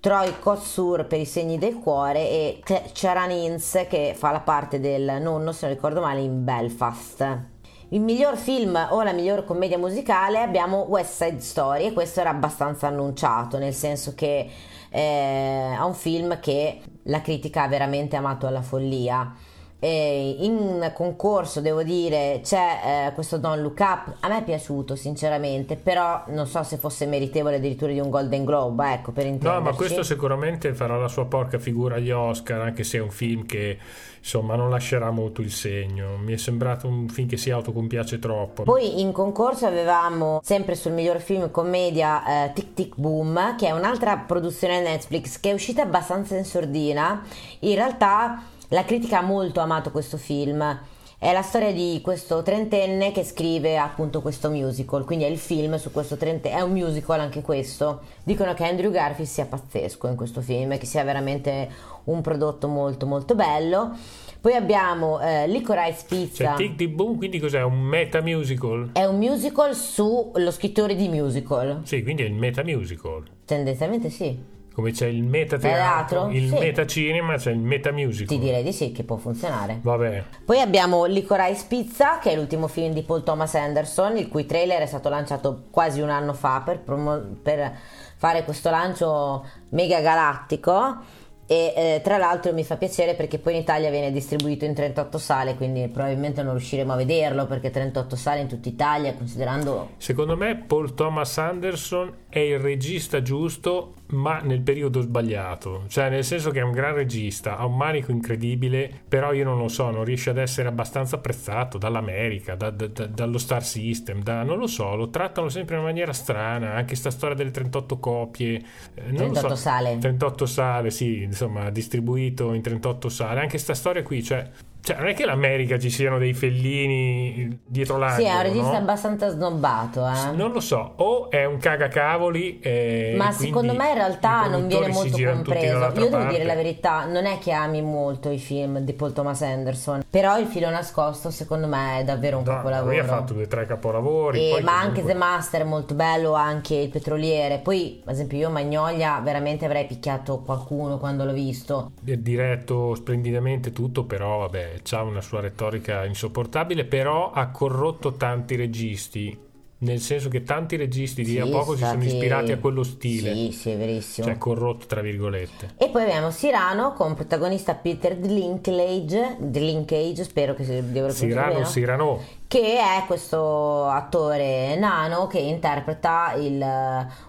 Troy 0.00 0.38
Kotsur 0.38 1.06
per 1.06 1.18
i 1.18 1.24
segni 1.24 1.58
del 1.58 1.78
cuore 1.78 2.20
e 2.28 2.62
Charan 2.92 3.30
Ince 3.30 3.86
che 3.86 4.14
fa 4.16 4.30
la 4.30 4.40
parte 4.40 4.78
del 4.78 5.20
nonno, 5.20 5.52
se 5.52 5.66
non 5.66 5.74
ricordo 5.74 6.00
male, 6.00 6.20
in 6.20 6.44
Belfast. 6.44 7.54
il 7.90 8.00
miglior 8.00 8.36
film 8.36 8.88
o 8.90 9.02
la 9.02 9.12
miglior 9.12 9.44
commedia 9.44 9.78
musicale 9.78 10.40
abbiamo 10.40 10.86
West 10.88 11.22
Side 11.22 11.40
Story 11.40 11.86
e 11.86 11.92
questo 11.92 12.20
era 12.20 12.30
abbastanza 12.30 12.88
annunciato, 12.88 13.58
nel 13.58 13.74
senso 13.74 14.14
che 14.14 14.50
eh, 14.90 15.74
è 15.76 15.82
un 15.82 15.94
film 15.94 16.40
che 16.40 16.80
la 17.04 17.20
critica 17.20 17.62
ha 17.62 17.68
veramente 17.68 18.16
amato 18.16 18.46
alla 18.46 18.62
follia. 18.62 19.34
E 19.78 20.36
in 20.40 20.90
concorso 20.94 21.60
devo 21.60 21.82
dire 21.82 22.40
c'è 22.42 23.08
eh, 23.08 23.12
questo 23.12 23.36
Don't 23.36 23.60
Look 23.60 23.78
Up. 23.80 24.16
A 24.20 24.28
me 24.28 24.38
è 24.38 24.42
piaciuto 24.42 24.96
sinceramente 24.96 25.76
però 25.76 26.24
non 26.28 26.46
so 26.46 26.62
se 26.62 26.78
fosse 26.78 27.06
meritevole 27.06 27.56
addirittura 27.56 27.92
di 27.92 28.00
un 28.00 28.08
Golden 28.08 28.44
Globe 28.44 28.92
ecco 28.94 29.12
per 29.12 29.26
intenderci 29.26 29.64
no 29.64 29.70
ma 29.70 29.76
questo 29.76 30.02
sicuramente 30.02 30.72
farà 30.74 30.96
la 30.96 31.08
sua 31.08 31.26
porca 31.26 31.58
figura 31.58 31.96
agli 31.96 32.10
Oscar 32.10 32.60
anche 32.62 32.84
se 32.84 32.98
è 32.98 33.00
un 33.02 33.10
film 33.10 33.44
che 33.44 33.78
insomma 34.26 34.56
non 34.56 34.70
lascerà 34.70 35.12
molto 35.12 35.40
il 35.40 35.52
segno. 35.52 36.16
Mi 36.16 36.32
è 36.32 36.36
sembrato 36.36 36.88
un 36.88 37.08
film 37.08 37.28
che 37.28 37.36
si 37.36 37.50
autocompiace 37.50 38.18
troppo. 38.18 38.64
Poi 38.64 39.00
in 39.00 39.12
concorso 39.12 39.66
avevamo 39.66 40.40
sempre 40.42 40.74
sul 40.74 40.92
miglior 40.92 41.20
film 41.20 41.50
commedia 41.52 42.46
eh, 42.46 42.52
Tic 42.52 42.74
Tic 42.74 42.94
Boom 42.96 43.54
che 43.56 43.68
è 43.68 43.70
un'altra 43.70 44.16
produzione 44.16 44.80
Netflix 44.80 45.38
che 45.38 45.50
è 45.50 45.52
uscita 45.52 45.82
abbastanza 45.82 46.36
in 46.36 46.44
sordina. 46.44 47.22
In 47.60 47.74
realtà 47.76 48.42
la 48.68 48.84
critica 48.84 49.18
ha 49.18 49.22
molto 49.22 49.60
amato 49.60 49.90
questo 49.90 50.16
film. 50.16 50.78
È 51.18 51.32
la 51.32 51.42
storia 51.42 51.72
di 51.72 52.00
questo 52.02 52.42
trentenne 52.42 53.10
che 53.10 53.24
scrive 53.24 53.78
appunto 53.78 54.20
questo 54.20 54.50
musical, 54.50 55.04
quindi 55.06 55.24
è 55.24 55.28
il 55.28 55.38
film 55.38 55.76
su 55.76 55.90
questo 55.90 56.18
trentenne, 56.18 56.56
è 56.56 56.60
un 56.60 56.72
musical 56.72 57.20
anche 57.20 57.40
questo. 57.40 58.02
Dicono 58.22 58.52
che 58.52 58.64
Andrew 58.64 58.90
Garfield 58.90 59.28
sia 59.28 59.46
pazzesco 59.46 60.08
in 60.08 60.14
questo 60.14 60.42
film, 60.42 60.76
che 60.76 60.84
sia 60.84 61.04
veramente 61.04 61.70
un 62.04 62.20
prodotto 62.20 62.68
molto 62.68 63.06
molto 63.06 63.34
bello. 63.34 63.96
Poi 64.42 64.52
abbiamo 64.52 65.18
eh, 65.20 65.48
Licorice 65.48 66.04
Pizza. 66.06 66.48
Cioè, 66.48 66.56
Tic 66.56 66.76
Tic 66.76 66.90
Boom, 66.90 67.16
quindi 67.16 67.38
cos'è? 67.38 67.62
Un 67.62 67.80
meta 67.80 68.20
musical? 68.20 68.90
È 68.92 69.04
un 69.06 69.16
musical 69.16 69.74
sullo 69.74 70.50
scrittore 70.50 70.94
di 70.94 71.08
musical. 71.08 71.80
Sì, 71.84 72.02
quindi 72.02 72.24
è 72.24 72.26
il 72.26 72.34
meta 72.34 72.62
musical. 72.62 73.22
Tendenzialmente 73.46 74.10
sì 74.10 74.54
come 74.76 74.92
c'è 74.92 75.06
il 75.06 75.22
meta 75.22 75.56
teatro, 75.56 76.28
il 76.28 76.50
sì. 76.50 76.58
meta 76.58 76.84
cinema, 76.84 77.36
c'è 77.36 77.50
il 77.50 77.58
meta 77.58 77.92
musical. 77.92 78.26
Ti 78.26 78.38
direi 78.38 78.62
di 78.62 78.74
sì, 78.74 78.92
che 78.92 79.04
può 79.04 79.16
funzionare. 79.16 79.78
Vabbè. 79.80 80.24
Poi 80.44 80.60
abbiamo 80.60 81.06
Licorice 81.06 81.64
Pizza, 81.66 82.18
che 82.18 82.32
è 82.32 82.36
l'ultimo 82.36 82.68
film 82.68 82.92
di 82.92 83.00
Paul 83.00 83.22
Thomas 83.22 83.54
Anderson, 83.54 84.18
il 84.18 84.28
cui 84.28 84.44
trailer 84.44 84.82
è 84.82 84.86
stato 84.86 85.08
lanciato 85.08 85.62
quasi 85.70 86.02
un 86.02 86.10
anno 86.10 86.34
fa 86.34 86.60
per, 86.62 86.80
promo- 86.80 87.22
per 87.42 87.72
fare 88.18 88.44
questo 88.44 88.68
lancio 88.68 89.46
mega 89.70 90.02
galattico 90.02 90.98
e 91.46 91.72
eh, 91.76 92.00
tra 92.02 92.16
l'altro 92.18 92.52
mi 92.52 92.64
fa 92.64 92.76
piacere 92.76 93.14
perché 93.14 93.38
poi 93.38 93.54
in 93.54 93.60
Italia 93.60 93.88
viene 93.88 94.10
distribuito 94.10 94.64
in 94.64 94.74
38 94.74 95.16
sale 95.16 95.54
quindi 95.54 95.86
probabilmente 95.86 96.42
non 96.42 96.54
riusciremo 96.54 96.92
a 96.92 96.96
vederlo 96.96 97.46
perché 97.46 97.70
38 97.70 98.16
sale 98.16 98.40
in 98.40 98.48
tutta 98.48 98.68
Italia 98.68 99.14
considerando 99.14 99.90
secondo 99.96 100.36
me 100.36 100.56
Paul 100.56 100.94
Thomas 100.94 101.38
Anderson 101.38 102.12
è 102.36 102.40
il 102.40 102.58
regista 102.58 103.22
giusto 103.22 103.94
ma 104.08 104.40
nel 104.40 104.60
periodo 104.60 105.00
sbagliato. 105.00 105.84
Cioè 105.88 106.10
nel 106.10 106.22
senso 106.22 106.50
che 106.50 106.60
è 106.60 106.62
un 106.62 106.72
gran 106.72 106.92
regista 106.92 107.56
ha 107.56 107.64
un 107.64 107.76
manico 107.76 108.10
incredibile 108.10 108.90
però 109.08 109.32
io 109.32 109.42
non 109.42 109.56
lo 109.56 109.68
so 109.68 109.90
non 109.90 110.04
riesce 110.04 110.28
ad 110.28 110.36
essere 110.36 110.68
abbastanza 110.68 111.16
apprezzato 111.16 111.78
dall'America 111.78 112.54
da, 112.54 112.68
da, 112.68 112.88
da, 112.88 113.06
dallo 113.06 113.38
Star 113.38 113.64
System 113.64 114.22
da, 114.22 114.42
non 114.42 114.58
lo 114.58 114.66
so 114.66 114.94
lo 114.94 115.08
trattano 115.08 115.48
sempre 115.48 115.76
in 115.76 115.82
maniera 115.82 116.12
strana 116.12 116.74
anche 116.74 116.94
sta 116.94 117.10
storia 117.10 117.34
delle 117.34 117.50
38 117.50 117.98
copie 117.98 118.62
eh, 118.94 119.14
38 119.14 119.48
so, 119.48 119.54
sale. 119.54 119.96
38 119.98 120.46
sale 120.46 120.90
sì 120.90 121.22
insomma 121.22 121.70
distribuito 121.70 122.52
in 122.52 122.60
38 122.60 123.08
sale 123.08 123.40
anche 123.40 123.56
sta 123.56 123.72
storia 123.72 124.02
qui 124.02 124.22
cioè 124.22 124.46
cioè, 124.86 124.98
non 124.98 125.08
è 125.08 125.14
che 125.14 125.24
in 125.24 125.30
America 125.30 125.80
ci 125.80 125.90
siano 125.90 126.16
dei 126.16 126.32
fellini 126.32 127.58
dietro 127.66 127.98
l'angolo. 127.98 128.22
Sì, 128.22 128.28
è 128.28 128.36
un 128.36 128.42
regista 128.42 128.70
no? 128.70 128.76
abbastanza 128.76 129.28
snobbato. 129.30 130.06
Eh? 130.06 130.30
Non 130.36 130.52
lo 130.52 130.60
so, 130.60 130.92
o 130.98 131.28
è 131.28 131.44
un 131.44 131.58
cagacavoli. 131.58 132.60
Eh, 132.60 133.14
Ma 133.16 133.32
secondo 133.32 133.74
me 133.74 133.88
in 133.88 133.94
realtà 133.94 134.46
non 134.46 134.68
viene 134.68 134.86
molto 134.86 135.18
compreso. 135.20 135.76
Io 135.76 135.90
devo 135.90 136.08
parte. 136.10 136.28
dire 136.28 136.44
la 136.44 136.54
verità, 136.54 137.04
non 137.04 137.26
è 137.26 137.38
che 137.40 137.50
ami 137.50 137.82
molto 137.82 138.30
i 138.30 138.38
film 138.38 138.78
di 138.78 138.92
Paul 138.92 139.12
Thomas 139.12 139.42
Anderson, 139.42 140.04
però 140.08 140.38
il 140.38 140.46
filo 140.46 140.70
nascosto 140.70 141.32
secondo 141.32 141.66
me 141.66 141.98
è 141.98 142.04
davvero 142.04 142.38
un 142.38 142.44
no, 142.44 142.52
capolavoro. 142.52 142.90
Lui 142.92 143.00
ha 143.00 143.04
fatto 143.06 143.32
due 143.32 143.42
o 143.42 143.48
tre 143.48 143.66
capolavori. 143.66 144.52
E, 144.52 144.62
ma 144.62 144.78
anche 144.78 145.04
The 145.04 145.14
Master 145.14 145.62
è 145.62 145.64
molto 145.64 145.94
bello, 145.94 146.34
anche 146.34 146.76
Il 146.76 146.90
Petroliere. 146.90 147.58
Poi, 147.58 148.02
ad 148.04 148.12
esempio, 148.12 148.38
io 148.38 148.50
Magnolia 148.50 149.18
veramente 149.18 149.64
avrei 149.64 149.84
picchiato 149.84 150.42
qualcuno 150.44 150.98
quando 150.98 151.24
l'ho 151.24 151.32
visto. 151.32 151.90
È 152.04 152.16
diretto 152.16 152.94
splendidamente 152.94 153.72
tutto, 153.72 154.04
però 154.04 154.38
vabbè 154.38 154.74
ha 154.90 155.02
una 155.02 155.20
sua 155.20 155.40
retorica 155.40 156.04
insopportabile, 156.04 156.84
però 156.84 157.32
ha 157.32 157.48
corrotto 157.48 158.14
tanti 158.14 158.56
registi. 158.56 159.44
Nel 159.78 160.00
senso 160.00 160.30
che 160.30 160.42
tanti 160.42 160.76
registi 160.76 161.22
di 161.22 161.32
sì, 161.32 161.38
a 161.38 161.46
poco 161.46 161.76
si 161.76 161.84
sono 161.84 162.02
ispirati 162.02 162.50
a 162.50 162.58
quello 162.58 162.82
stile. 162.82 163.34
Sì, 163.34 163.52
sì, 163.52 163.70
è 163.72 163.76
verissimo. 163.76 164.26
Cioè 164.26 164.38
corrotto 164.38 164.86
tra 164.86 165.02
virgolette. 165.02 165.74
E 165.76 165.90
poi 165.90 166.04
abbiamo 166.04 166.30
Sirano 166.30 166.94
con 166.94 167.12
protagonista 167.14 167.74
Peter 167.74 168.16
Dinklage, 168.16 169.36
Dinklage 169.38 170.24
spero 170.24 170.54
che 170.54 170.64
si 170.64 170.90
devo 170.90 171.10
Sirano, 171.10 171.64
Sirano. 171.66 172.22
Che 172.48 172.78
è 172.78 173.04
questo 173.06 173.88
attore 173.88 174.76
nano 174.76 175.26
che 175.26 175.40
interpreta 175.40 176.32
il, 176.36 176.64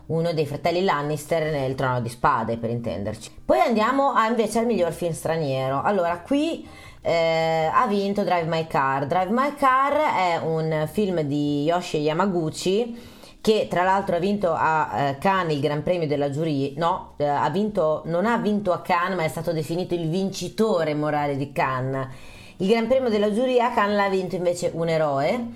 uno 0.05 0.33
dei 0.33 0.45
fratelli 0.45 0.83
Lannister 0.83 1.51
nel 1.51 1.73
Trono 1.73 2.01
di 2.01 2.09
Spade, 2.09 2.57
per 2.57 2.69
intenderci. 2.69 3.31
Poi 3.43 3.59
andiamo 3.59 4.11
a, 4.11 4.27
invece 4.27 4.59
al 4.59 4.67
miglior 4.67 4.91
film 4.91 5.13
straniero. 5.13 5.81
Allora, 5.81 6.19
qui 6.19 6.67
eh, 7.01 7.67
ha 7.73 7.87
vinto 7.87 8.23
Drive 8.23 8.45
My 8.45 8.67
Car. 8.67 9.07
Drive 9.07 9.31
My 9.31 9.55
Car 9.55 9.93
è 9.95 10.37
un 10.37 10.87
film 10.91 11.21
di 11.21 11.63
Yoshi 11.63 11.97
Yamaguchi 11.97 13.15
che 13.41 13.67
tra 13.69 13.83
l'altro 13.83 14.17
ha 14.17 14.19
vinto 14.19 14.53
a 14.53 14.89
eh, 14.93 15.17
Cannes 15.17 15.55
il 15.55 15.61
Gran 15.61 15.81
Premio 15.81 16.05
della 16.05 16.29
giuria, 16.29 16.73
no, 16.75 17.13
eh, 17.17 17.25
ha 17.25 17.49
vinto, 17.49 18.01
non 18.05 18.25
ha 18.25 18.37
vinto 18.37 18.71
a 18.71 18.81
Cannes 18.81 19.15
ma 19.15 19.23
è 19.23 19.29
stato 19.29 19.51
definito 19.51 19.95
il 19.95 20.09
vincitore 20.09 20.93
morale 20.93 21.37
di 21.37 21.51
Cannes. 21.51 22.07
Il 22.59 22.69
Gran 22.69 22.87
Premio 22.87 23.09
della 23.09 23.31
giuria 23.31 23.71
Cannes 23.71 23.95
l'ha 23.95 24.09
vinto 24.09 24.35
invece 24.35 24.71
un 24.73 24.89
eroe 24.89 25.47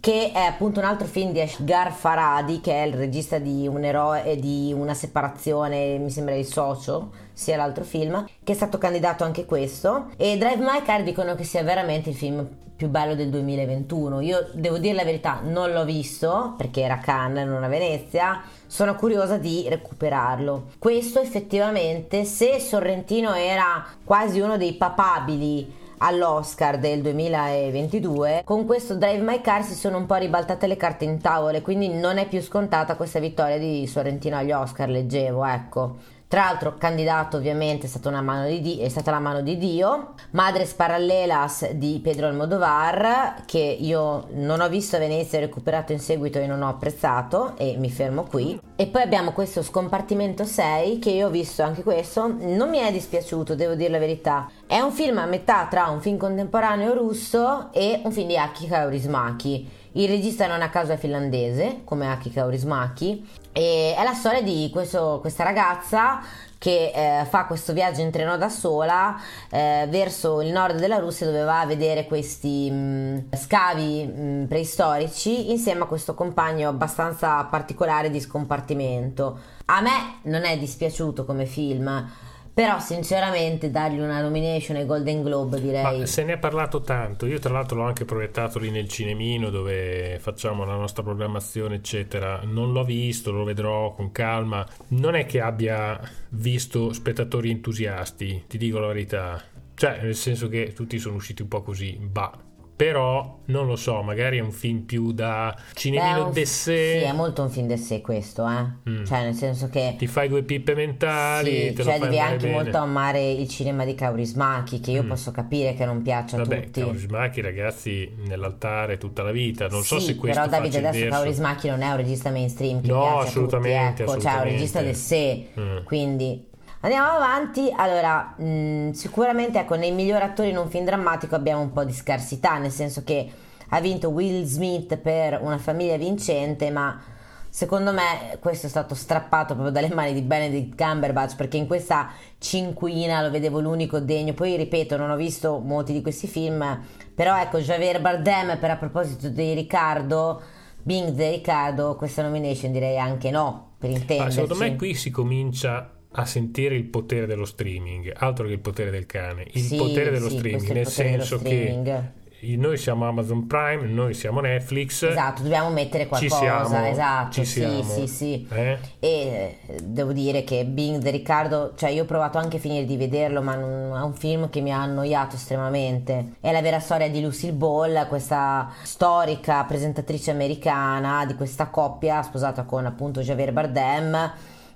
che 0.00 0.32
è 0.32 0.40
appunto 0.40 0.80
un 0.80 0.86
altro 0.86 1.06
film 1.06 1.30
di 1.30 1.40
Ashgar 1.40 1.92
Faradi, 1.92 2.60
che 2.60 2.82
è 2.82 2.86
il 2.86 2.94
regista 2.94 3.38
di 3.38 3.68
un 3.68 3.84
eroe 3.84 4.24
e 4.24 4.36
di 4.36 4.74
una 4.76 4.94
separazione, 4.94 5.98
mi 5.98 6.10
sembra 6.10 6.34
il 6.34 6.44
socio, 6.44 7.12
sia 7.32 7.56
l'altro 7.56 7.84
film, 7.84 8.26
che 8.42 8.50
è 8.50 8.54
stato 8.56 8.78
candidato 8.78 9.22
anche 9.22 9.44
questo. 9.44 10.06
E 10.16 10.36
Drive 10.36 10.64
My 10.64 10.82
Car 10.82 11.04
dicono 11.04 11.36
che 11.36 11.44
sia 11.44 11.62
veramente 11.62 12.10
il 12.10 12.16
film 12.16 12.44
più 12.74 12.88
bello 12.88 13.14
del 13.14 13.30
2021. 13.30 14.20
Io 14.22 14.48
devo 14.54 14.78
dire 14.78 14.94
la 14.94 15.04
verità, 15.04 15.38
non 15.44 15.70
l'ho 15.70 15.84
visto 15.84 16.54
perché 16.56 16.80
era 16.80 16.98
Cannes, 16.98 17.46
non 17.46 17.62
a 17.62 17.68
Venezia. 17.68 18.42
Sono 18.66 18.96
curiosa 18.96 19.36
di 19.36 19.66
recuperarlo. 19.68 20.70
Questo 20.80 21.20
effettivamente, 21.20 22.24
se 22.24 22.58
Sorrentino 22.58 23.32
era 23.34 23.86
quasi 24.02 24.40
uno 24.40 24.56
dei 24.56 24.72
papabili 24.72 25.78
all'Oscar 26.04 26.80
del 26.80 27.00
2022, 27.00 28.42
con 28.44 28.66
questo 28.66 28.96
Drive 28.96 29.22
My 29.22 29.40
Car 29.40 29.62
si 29.62 29.74
sono 29.74 29.98
un 29.98 30.06
po' 30.06 30.16
ribaltate 30.16 30.66
le 30.66 30.76
carte 30.76 31.04
in 31.04 31.20
tavole, 31.20 31.62
quindi 31.62 31.88
non 31.88 32.18
è 32.18 32.26
più 32.26 32.40
scontata 32.40 32.96
questa 32.96 33.20
vittoria 33.20 33.56
di 33.56 33.86
Sorrentino 33.86 34.36
agli 34.36 34.50
Oscar, 34.50 34.88
leggevo, 34.88 35.44
ecco. 35.44 35.96
Tra 36.32 36.44
l'altro, 36.44 36.76
candidato 36.78 37.36
ovviamente 37.36 37.84
è 37.84 37.88
stata, 37.90 38.08
di, 38.46 38.80
è 38.80 38.88
stata, 38.88 39.10
la 39.10 39.18
mano 39.18 39.42
di 39.42 39.58
Dio. 39.58 40.14
Madres 40.30 40.72
Parallelas 40.72 41.72
di 41.72 42.00
Pedro 42.02 42.26
Almodovar, 42.26 43.42
che 43.44 43.58
io 43.58 44.28
non 44.30 44.62
ho 44.62 44.68
visto 44.70 44.96
a 44.96 44.98
Venezia, 44.98 45.36
ho 45.36 45.42
recuperato 45.42 45.92
in 45.92 46.00
seguito 46.00 46.38
e 46.38 46.46
non 46.46 46.62
ho 46.62 46.70
apprezzato, 46.70 47.52
e 47.58 47.76
mi 47.76 47.90
fermo 47.90 48.22
qui. 48.22 48.58
E 48.76 48.86
poi 48.86 49.02
abbiamo 49.02 49.32
questo 49.32 49.62
Scompartimento 49.62 50.44
6, 50.44 50.98
che 51.00 51.10
io 51.10 51.26
ho 51.26 51.30
visto 51.30 51.64
anche 51.64 51.82
questo, 51.82 52.34
non 52.38 52.70
mi 52.70 52.78
è 52.78 52.90
dispiaciuto, 52.90 53.54
devo 53.54 53.74
dire 53.74 53.90
la 53.90 53.98
verità. 53.98 54.48
È 54.66 54.80
un 54.80 54.90
film 54.90 55.18
a 55.18 55.26
metà 55.26 55.66
tra 55.68 55.88
un 55.88 56.00
film 56.00 56.16
contemporaneo 56.16 56.94
russo 56.94 57.70
e 57.72 58.00
un 58.04 58.10
film 58.10 58.28
di 58.28 58.38
Aki 58.38 58.68
Kaurismäki 58.68 59.80
il 59.92 60.08
regista 60.08 60.46
non 60.46 60.62
a 60.62 60.70
caso 60.70 60.92
è 60.92 60.96
finlandese, 60.96 61.80
come 61.84 62.10
Aki 62.10 62.30
Kaurismaki, 62.30 63.28
e 63.52 63.94
è 63.96 64.02
la 64.02 64.14
storia 64.14 64.42
di 64.42 64.70
questo, 64.72 65.18
questa 65.20 65.44
ragazza 65.44 66.20
che 66.62 66.92
eh, 66.94 67.24
fa 67.24 67.46
questo 67.46 67.72
viaggio 67.72 68.02
in 68.02 68.12
treno 68.12 68.36
da 68.36 68.48
sola 68.48 69.20
eh, 69.50 69.86
verso 69.90 70.40
il 70.40 70.52
nord 70.52 70.78
della 70.78 70.98
Russia 70.98 71.26
dove 71.26 71.42
va 71.42 71.58
a 71.58 71.66
vedere 71.66 72.06
questi 72.06 72.70
mh, 72.70 72.74
mm, 72.74 73.18
scavi 73.34 74.04
mh, 74.04 74.22
mm, 74.22 74.44
preistorici 74.44 75.50
insieme 75.50 75.82
a 75.82 75.86
questo 75.86 76.14
compagno 76.14 76.68
abbastanza 76.68 77.42
particolare 77.44 78.10
di 78.10 78.20
scompartimento. 78.20 79.38
A 79.66 79.80
me 79.80 80.18
non 80.22 80.44
è 80.44 80.56
dispiaciuto 80.56 81.24
come 81.24 81.46
film 81.46 82.08
però 82.54 82.78
sinceramente 82.80 83.70
dargli 83.70 83.98
una 83.98 84.20
nomination 84.20 84.76
ai 84.76 84.84
Golden 84.84 85.22
Globe 85.22 85.60
direi. 85.60 86.00
Ma 86.00 86.06
se 86.06 86.22
ne 86.24 86.34
è 86.34 86.38
parlato 86.38 86.82
tanto. 86.82 87.26
Io 87.26 87.38
tra 87.38 87.52
l'altro 87.52 87.78
l'ho 87.78 87.84
anche 87.84 88.04
proiettato 88.04 88.58
lì 88.58 88.70
nel 88.70 88.88
cinemino 88.88 89.48
dove 89.48 90.18
facciamo 90.20 90.64
la 90.64 90.74
nostra 90.74 91.02
programmazione 91.02 91.76
eccetera. 91.76 92.40
Non 92.44 92.72
l'ho 92.72 92.84
visto 92.84 93.32
lo 93.32 93.44
vedrò 93.44 93.94
con 93.94 94.12
calma. 94.12 94.66
Non 94.88 95.14
è 95.14 95.24
che 95.24 95.40
abbia 95.40 95.98
visto 96.30 96.92
spettatori 96.92 97.50
entusiasti 97.50 98.44
ti 98.46 98.58
dico 98.58 98.78
la 98.78 98.88
verità. 98.88 99.42
Cioè 99.74 100.00
nel 100.02 100.14
senso 100.14 100.48
che 100.48 100.72
tutti 100.74 100.98
sono 100.98 101.16
usciti 101.16 101.42
un 101.42 101.48
po' 101.48 101.62
così 101.62 101.98
bah 101.98 102.50
però 102.74 103.38
non 103.46 103.66
lo 103.66 103.76
so, 103.76 104.02
magari 104.02 104.38
è 104.38 104.40
un 104.40 104.50
film 104.50 104.80
più 104.80 105.12
da 105.12 105.54
cinemino 105.74 106.30
d'essè. 106.30 106.98
Sì, 107.00 107.04
è 107.04 107.12
molto 107.12 107.42
un 107.42 107.50
film 107.50 107.66
d'essè 107.68 108.00
questo, 108.00 108.48
eh. 108.48 108.90
Mm. 108.90 109.04
Cioè, 109.04 109.22
nel 109.22 109.34
senso 109.34 109.68
che 109.68 109.94
Ti 109.98 110.06
fai 110.06 110.28
due 110.28 110.42
pippe 110.42 110.74
mentali, 110.74 111.74
sì, 111.76 111.82
cioè 111.82 111.98
devi 111.98 112.18
anche 112.18 112.46
bene. 112.46 112.52
molto 112.62 112.78
amare 112.78 113.30
il 113.30 113.46
cinema 113.48 113.84
di 113.84 113.94
Kaurismäki, 113.94 114.80
che 114.80 114.90
io 114.90 115.02
Mm. 115.04 115.08
posso 115.08 115.30
capire 115.30 115.74
che 115.74 115.84
non 115.84 116.02
piace 116.02 116.36
a 116.36 116.38
Vabbè, 116.40 116.64
tutti. 116.64 116.80
Kaurismäki 116.80 117.40
ragazzi 117.40 118.10
nell'altare 118.26 118.98
tutta 118.98 119.22
la 119.22 119.32
vita, 119.32 119.68
non 119.68 119.82
so 119.82 119.98
Sì, 120.00 120.06
se 120.06 120.16
questo 120.16 120.40
però 120.40 120.50
Davide 120.50 120.78
adesso. 120.86 121.08
Kaurismäki 121.08 121.68
non 121.68 121.82
è 121.82 121.90
un 121.90 121.96
regista 121.96 122.30
mainstream 122.30 122.80
che 122.80 122.88
No, 122.88 123.00
piace 123.00 123.16
a 123.16 123.20
assolutamente, 123.28 124.04
tutti, 124.04 124.10
ecco, 124.16 124.20
cioè 124.20 124.30
è 124.32 124.34
un 124.34 124.48
assolutamente. 124.48 124.50
regista 124.50 124.82
del 124.82 124.94
sé, 124.96 125.46
Mm. 125.60 125.84
quindi 125.84 126.50
andiamo 126.82 127.08
avanti. 127.08 127.72
Allora, 127.74 128.34
mh, 128.36 128.90
sicuramente 128.92 129.58
ecco, 129.58 129.74
nei 129.74 129.90
migliori 129.90 130.22
attori 130.22 130.50
in 130.50 130.56
un 130.58 130.68
film 130.68 130.84
drammatico 130.84 131.34
abbiamo 131.34 131.62
un 131.62 131.72
po' 131.72 131.84
di 131.84 131.92
scarsità, 131.92 132.58
nel 132.58 132.70
senso 132.70 133.02
che 133.02 133.30
ha 133.70 133.80
vinto 133.80 134.10
Will 134.10 134.44
Smith 134.44 134.96
per 134.98 135.40
Una 135.42 135.58
famiglia 135.58 135.96
vincente, 135.96 136.70
ma 136.70 137.00
secondo 137.48 137.92
me 137.92 138.38
questo 138.40 138.66
è 138.66 138.68
stato 138.68 138.94
strappato 138.94 139.54
proprio 139.54 139.72
dalle 139.72 139.92
mani 139.94 140.14
di 140.14 140.22
Benedict 140.22 140.74
Cumberbatch 140.74 141.36
perché 141.36 141.58
in 141.58 141.66
questa 141.66 142.08
cinquina 142.38 143.22
lo 143.22 143.30
vedevo 143.30 143.60
l'unico 143.60 143.98
degno. 143.98 144.34
Poi 144.34 144.56
ripeto, 144.56 144.96
non 144.96 145.10
ho 145.10 145.16
visto 145.16 145.58
molti 145.58 145.92
di 145.92 146.02
questi 146.02 146.26
film, 146.26 146.82
però 147.14 147.38
ecco, 147.38 147.58
Javier 147.58 148.00
Bardem 148.00 148.58
per 148.58 148.70
a 148.70 148.76
proposito 148.76 149.28
di 149.28 149.54
Riccardo, 149.54 150.42
Bing 150.82 151.10
di 151.10 151.28
Riccardo, 151.28 151.96
questa 151.96 152.22
nomination 152.22 152.72
direi 152.72 152.98
anche 152.98 153.30
no, 153.30 153.72
per 153.78 153.90
Ma 153.90 153.96
intenderci. 153.96 154.32
secondo 154.32 154.56
me 154.56 154.76
qui 154.76 154.94
si 154.94 155.10
comincia 155.10 155.90
a 156.12 156.24
sentire 156.24 156.74
il 156.74 156.84
potere 156.84 157.26
dello 157.26 157.44
streaming, 157.44 158.12
altro 158.16 158.46
che 158.46 158.52
il 158.52 158.60
potere 158.60 158.90
del 158.90 159.06
cane, 159.06 159.46
il 159.52 159.62
Sì, 159.62 159.76
potere 159.76 160.10
dello 160.10 160.28
sì, 160.28 160.36
streaming, 160.38 160.70
nel 160.72 160.86
senso 160.86 161.38
streaming. 161.38 161.84
che 161.84 162.20
noi 162.56 162.76
siamo 162.76 163.06
Amazon 163.06 163.46
Prime, 163.46 163.86
noi 163.86 164.14
siamo 164.14 164.40
Netflix, 164.40 165.04
Esatto, 165.04 165.42
dobbiamo 165.42 165.70
mettere 165.70 166.02
ci 166.02 166.08
qualcosa, 166.08 166.66
siamo, 166.66 166.86
esatto, 166.86 167.30
ci 167.30 167.44
sì, 167.44 167.60
siamo, 167.60 167.82
sì, 167.84 168.06
sì. 168.08 168.48
eh? 168.50 168.78
E 168.98 169.58
devo 169.80 170.12
dire 170.12 170.42
che 170.42 170.64
Bing 170.64 171.00
di 171.00 171.10
Riccardo, 171.10 171.74
cioè 171.76 171.90
io 171.90 172.02
ho 172.02 172.06
provato 172.06 172.38
anche 172.38 172.56
a 172.56 172.60
finire 172.60 172.84
di 172.84 172.96
vederlo, 172.96 173.42
ma 173.42 173.54
non- 173.54 173.96
è 173.96 174.02
un 174.02 174.14
film 174.14 174.50
che 174.50 174.60
mi 174.60 174.72
ha 174.72 174.82
annoiato 174.82 175.36
estremamente. 175.36 176.32
È 176.40 176.50
la 176.50 176.60
vera 176.60 176.80
storia 176.80 177.08
di 177.08 177.22
Lucille 177.22 177.52
Ball, 177.52 178.08
questa 178.08 178.72
storica 178.82 179.62
presentatrice 179.62 180.32
americana 180.32 181.24
di 181.24 181.36
questa 181.36 181.66
coppia 181.68 182.22
sposata 182.22 182.64
con 182.64 182.86
appunto 182.86 183.20
Javier 183.20 183.52
Bardem, 183.52 184.32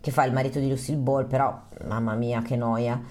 che 0.06 0.12
fa 0.12 0.22
il 0.22 0.32
marito 0.32 0.60
di 0.60 0.68
Lucille 0.68 0.98
Ball, 0.98 1.26
però 1.26 1.62
mamma 1.84 2.14
mia 2.14 2.40
che 2.40 2.54
noia. 2.54 3.02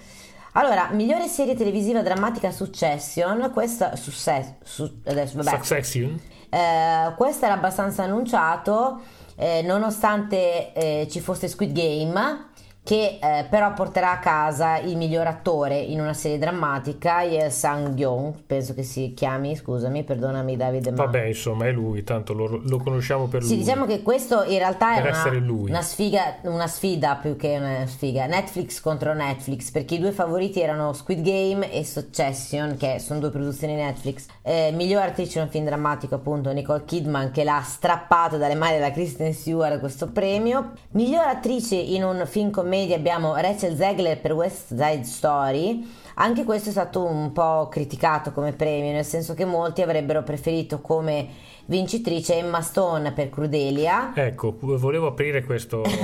Allora, 0.52 0.88
migliore 0.92 1.26
serie 1.26 1.54
televisiva 1.54 2.00
drammatica 2.00 2.50
Succession, 2.50 3.50
questa 3.52 3.96
success, 3.96 4.54
su, 4.62 5.00
adesso, 5.04 5.36
vabbè, 5.36 5.56
Succession? 5.56 6.18
eh, 6.48 7.12
questo 7.14 7.44
era 7.44 7.52
abbastanza 7.52 8.04
annunciato, 8.04 9.02
eh, 9.36 9.60
nonostante 9.60 10.72
eh, 10.72 11.06
ci 11.10 11.20
fosse 11.20 11.48
Squid 11.48 11.72
Game, 11.72 12.46
che 12.86 13.18
eh, 13.20 13.46
però 13.50 13.72
porterà 13.72 14.12
a 14.12 14.18
casa 14.20 14.78
il 14.78 14.96
miglior 14.96 15.26
attore 15.26 15.76
in 15.76 15.98
una 15.98 16.14
serie 16.14 16.38
drammatica, 16.38 17.22
Ye 17.22 17.50
Sang-yong, 17.50 18.44
penso 18.46 18.74
che 18.74 18.84
si 18.84 19.12
chiami, 19.12 19.56
scusami, 19.56 20.04
perdonami 20.04 20.56
Davide. 20.56 20.92
ma- 20.92 21.02
Vabbè, 21.02 21.24
insomma, 21.24 21.66
è 21.66 21.72
lui, 21.72 22.04
tanto 22.04 22.32
lo, 22.32 22.60
lo 22.62 22.78
conosciamo 22.78 23.26
per 23.26 23.40
lui. 23.40 23.48
Sì, 23.48 23.56
diciamo 23.56 23.86
che 23.86 24.02
questo 24.02 24.44
in 24.44 24.58
realtà 24.58 24.94
Per 25.00 25.04
è 25.04 25.08
una, 25.10 25.52
una 25.68 25.82
sfiga, 25.82 26.36
una 26.42 26.68
sfida 26.68 27.16
più 27.16 27.34
che 27.34 27.56
una 27.58 27.86
sfiga. 27.86 28.26
Netflix 28.26 28.80
contro 28.80 29.14
Netflix, 29.14 29.72
perché 29.72 29.96
i 29.96 29.98
due 29.98 30.12
favoriti 30.12 30.60
erano 30.60 30.92
Squid 30.92 31.22
Game 31.22 31.72
e 31.72 31.84
Succession, 31.84 32.76
che 32.76 33.00
sono 33.00 33.18
due 33.18 33.30
produzioni 33.30 33.74
Netflix. 33.74 34.26
Eh, 34.42 34.70
miglior 34.72 35.02
attrice 35.02 35.38
in 35.38 35.46
un 35.46 35.50
film 35.50 35.64
drammatico, 35.64 36.14
appunto, 36.14 36.52
Nicole 36.52 36.84
Kidman, 36.84 37.32
che 37.32 37.42
l'ha 37.42 37.60
strappato 37.64 38.36
dalle 38.36 38.54
mani 38.54 38.74
della 38.74 38.92
Kristen 38.92 39.32
Stewart 39.32 39.80
questo 39.80 40.06
premio. 40.06 40.70
Miglior 40.92 41.26
attrice 41.26 41.74
in 41.74 42.04
un 42.04 42.22
film 42.26 42.52
commedia 42.76 42.96
abbiamo 42.96 43.34
Rachel 43.34 43.74
Zegler 43.74 44.20
per 44.20 44.32
West 44.32 44.66
Side 44.68 45.04
Story. 45.04 45.90
Anche 46.18 46.44
questo 46.44 46.70
è 46.70 46.72
stato 46.72 47.04
un 47.04 47.30
po' 47.32 47.68
criticato 47.70 48.32
come 48.32 48.52
premio, 48.52 48.90
nel 48.92 49.04
senso 49.04 49.34
che 49.34 49.44
molti 49.44 49.82
avrebbero 49.82 50.22
preferito 50.22 50.80
come 50.80 51.28
vincitrice 51.66 52.36
Emma 52.36 52.62
Stone 52.62 53.12
per 53.12 53.28
Crudelia. 53.28 54.12
Ecco, 54.14 54.56
volevo 54.60 55.08
aprire 55.08 55.44
questo, 55.44 55.80
questa, 55.80 55.98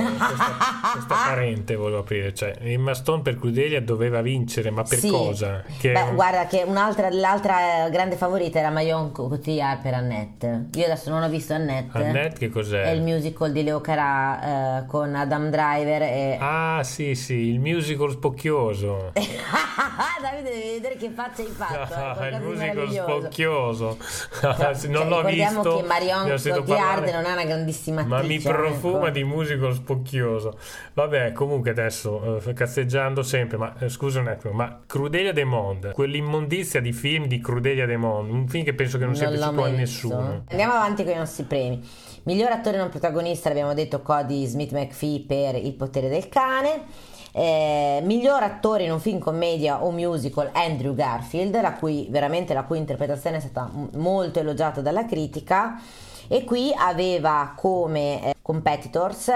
questa 0.92 1.14
parente, 1.29 1.77
volevo 1.77 2.01
aprire, 2.01 2.35
cioè 2.35 2.55
Emma 2.61 2.92
Stone 2.94 3.22
per 3.22 3.38
Crudelia 3.38 3.81
doveva 3.81 4.20
vincere, 4.20 4.70
ma 4.70 4.83
per 4.83 4.98
Sì. 4.98 5.09
cosa? 5.09 5.62
Che 5.79 5.92
Beh, 5.92 6.12
guarda 6.14 6.46
che 6.46 6.62
un'altra, 6.66 7.09
l'altra 7.11 7.88
grande 7.90 8.16
favorita 8.16 8.59
era 8.59 8.70
Marion 8.70 9.12
Cotillard 9.12 9.81
per 9.81 9.94
Annette. 9.94 10.66
Io 10.75 10.85
adesso 10.85 11.09
non 11.11 11.22
ho 11.22 11.29
visto 11.29 11.55
Annette. 11.55 11.96
Annette 11.96 12.38
che 12.38 12.51
cos'è? 12.51 12.83
È 12.83 12.90
il 12.90 13.03
musical 13.03 13.51
di 13.53 13.62
Leo 13.62 13.81
Carà 13.81 14.81
eh, 14.83 14.87
con 14.87 15.14
Adam 15.14 15.48
Driver 15.48 16.03
e... 16.03 16.37
Ah, 16.38 16.83
sì, 16.83 17.14
sì, 17.14 17.35
il 17.35 17.61
musical 17.61 18.11
spocchioso. 18.11 19.12
Davide 20.21 20.51
devi 20.51 20.71
vedere 20.73 20.97
che 20.97 21.11
faccia 21.11 21.43
hai 21.43 21.49
fatto. 21.49 21.75
è 21.75 21.87
qualcosa 21.87 22.27
il 22.27 22.57
meraviglioso. 22.57 23.19
spocchioso. 23.19 23.99
Cioè, 24.41 24.75
Se 24.75 24.88
non 24.88 25.09
l'ho 25.09 25.17
ricordiamo 25.21 25.62
visto. 25.62 25.77
che 25.77 25.83
Marion 25.87 26.29
Cotillard 26.29 27.09
non 27.09 27.25
è 27.25 27.33
una 27.33 27.45
grandissima 27.45 28.03
Ma 28.03 28.17
mi 28.19 28.23
attrice, 28.37 28.49
profuma 28.51 28.99
ecco. 29.05 29.11
di 29.11 29.25
musical 29.25 29.75
spocchioso. 29.75 30.59
Vabbè, 30.95 31.33
comunque 31.33 31.71
adesso 31.71 32.41
eh, 32.45 32.53
cazzeggiando 32.53 33.23
sempre, 33.23 33.57
ma 33.57 33.75
eh, 33.79 33.88
scusa 33.88 34.21
un 34.21 34.29
attimo, 34.29 34.53
ma 34.53 34.81
Crudelia 34.87 35.33
de 35.33 35.45
Monde, 35.45 35.93
quell'immondizia 35.93 36.81
di 36.81 36.93
film 36.93 37.27
di 37.27 37.41
Crudelia 37.41 37.87
de 37.87 37.97
Monde, 37.97 38.33
un 38.33 38.49
film 38.49 38.65
che 38.65 38.75
penso 38.75 38.99
che 38.99 39.05
non, 39.05 39.15
sia 39.15 39.29
Non 39.29 39.38
l'ho 39.38 39.41
piaciuto 39.41 39.65
a 39.65 39.69
nessuno. 39.69 40.45
Andiamo 40.49 40.73
avanti 40.75 41.05
con 41.05 41.12
i 41.12 41.17
nostri 41.17 41.45
premi. 41.45 41.87
Miglior 42.25 42.51
attore 42.51 42.79
non 42.79 42.88
protagonista 42.88 43.49
abbiamo 43.49 43.75
detto 43.75 44.01
Cody 44.01 44.47
Smith 44.47 44.73
McPhee 44.73 45.25
per 45.27 45.57
Il 45.57 45.75
potere 45.75 46.09
del 46.09 46.29
cane. 46.29 47.11
Eh, 47.35 48.01
miglior 48.05 48.42
attore 48.42 48.85
in 48.85 48.92
un 48.92 49.01
film 49.01 49.18
commedia 49.18 49.83
o 49.83 49.90
musical 49.90 50.51
Andrew 50.53 50.95
Garfield, 50.95 51.59
la 51.61 51.73
cui, 51.73 52.07
veramente 52.11 52.53
la 52.53 52.64
cui 52.64 52.79
interpretazione 52.79 53.38
è 53.38 53.40
stata 53.40 53.71
m- 53.73 53.88
molto 53.95 54.38
elogiata 54.38 54.81
dalla 54.83 55.07
critica. 55.07 55.81
E 56.29 56.45
qui 56.45 56.73
aveva 56.77 57.55
come 57.57 58.23
eh, 58.23 58.35
competitors 58.40 59.31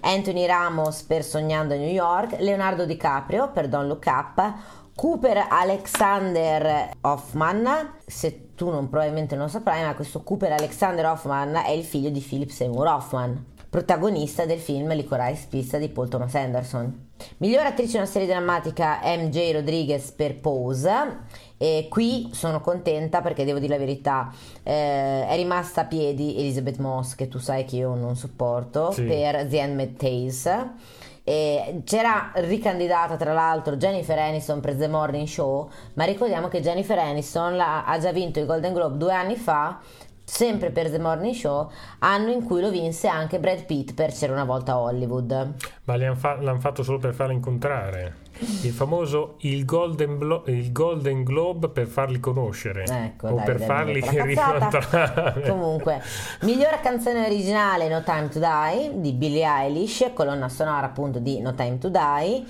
Anthony 0.00 0.46
Ramos 0.46 1.02
per 1.02 1.22
Sognando 1.22 1.74
New 1.74 1.88
York, 1.88 2.36
Leonardo 2.38 2.86
DiCaprio 2.86 3.50
per 3.50 3.68
Don't 3.68 3.86
Look 3.86 4.04
Up, 4.06 4.54
Cooper 4.94 5.46
Alexander 5.48 6.90
Hoffman, 7.00 7.94
se 8.06 8.54
tu 8.54 8.70
non 8.70 8.88
probabilmente 8.88 9.34
non 9.34 9.48
saprai, 9.48 9.82
ma 9.82 9.94
questo 9.94 10.22
Cooper 10.22 10.52
Alexander 10.52 11.04
Hoffman 11.06 11.56
è 11.56 11.70
il 11.70 11.84
figlio 11.84 12.10
di 12.10 12.20
Philip 12.20 12.50
Seymour 12.50 12.86
Hoffman, 12.86 13.44
protagonista 13.78 14.46
del 14.46 14.60
film 14.60 14.94
Licorice 14.94 15.46
Pizza 15.50 15.78
di 15.78 15.88
Paul 15.88 16.08
Thomas 16.08 16.32
Anderson. 16.36 17.08
Miglior 17.38 17.66
attrice 17.66 17.96
in 17.96 18.02
una 18.02 18.10
serie 18.10 18.28
drammatica 18.28 19.00
MJ 19.02 19.50
Rodriguez 19.52 20.12
per 20.12 20.38
Pose. 20.38 20.90
E 21.58 21.88
qui 21.90 22.28
sono 22.32 22.60
contenta 22.60 23.20
perché 23.20 23.44
devo 23.44 23.58
dire 23.58 23.72
la 23.72 23.80
verità, 23.84 24.32
eh, 24.62 25.26
è 25.26 25.34
rimasta 25.34 25.80
a 25.80 25.84
piedi 25.86 26.38
Elizabeth 26.38 26.78
Moss, 26.78 27.16
che 27.16 27.26
tu 27.26 27.38
sai 27.38 27.64
che 27.64 27.74
io 27.74 27.96
non 27.96 28.14
sopporto, 28.14 28.92
Sì. 28.92 29.02
per 29.02 29.44
The 29.48 29.60
Handmaid's 29.60 29.96
Tales. 29.98 30.66
E 31.24 31.80
c'era 31.84 32.30
ricandidata 32.36 33.16
tra 33.16 33.32
l'altro 33.32 33.74
Jennifer 33.76 34.16
Aniston 34.20 34.60
per 34.60 34.76
The 34.76 34.86
Morning 34.86 35.26
Show, 35.26 35.68
ma 35.94 36.04
ricordiamo 36.04 36.46
che 36.46 36.60
Jennifer 36.60 36.98
Aniston 36.98 37.56
la- 37.56 37.84
ha 37.86 37.98
già 37.98 38.12
vinto 38.12 38.38
il 38.38 38.46
Golden 38.46 38.72
Globe 38.72 38.98
due 38.98 39.12
anni 39.14 39.34
fa, 39.34 39.80
sempre 40.24 40.70
per 40.70 40.90
The 40.90 40.98
Morning 40.98 41.34
Show, 41.34 41.70
anno 41.98 42.30
in 42.30 42.44
cui 42.44 42.60
lo 42.60 42.70
vinse 42.70 43.08
anche 43.08 43.38
Brad 43.38 43.64
Pitt 43.64 43.94
per 43.94 44.12
C'era 44.12 44.32
una 44.32 44.44
volta 44.44 44.72
a 44.72 44.78
Hollywood. 44.78 45.54
Ma 45.84 45.94
li 45.94 46.06
han 46.06 46.16
fa- 46.16 46.40
l'hanno 46.40 46.58
fatto 46.58 46.82
solo 46.82 46.98
per 46.98 47.14
farli 47.14 47.34
incontrare. 47.34 48.22
Il 48.62 48.72
famoso 48.72 49.36
il 49.40 49.64
Golden, 49.64 50.18
Blo- 50.18 50.42
il 50.46 50.72
Golden 50.72 51.22
Globe 51.22 51.68
per 51.68 51.86
farli 51.86 52.18
conoscere 52.18 52.84
Ecco, 52.84 53.28
o 53.28 53.36
dai, 53.36 53.44
per 53.44 53.58
dai, 53.58 53.66
farli 53.66 54.00
rincontrare. 54.04 55.42
Comunque, 55.48 56.02
migliore 56.40 56.80
canzone 56.82 57.24
originale 57.26 57.88
No 57.88 58.02
Time 58.02 58.28
to 58.28 58.40
Die 58.40 59.00
di 59.00 59.12
Billie 59.12 59.46
Eilish, 59.46 60.10
colonna 60.14 60.48
sonora 60.48 60.86
appunto 60.86 61.20
di 61.20 61.40
No 61.40 61.54
Time 61.54 61.78
to 61.78 61.88
Die. 61.88 62.44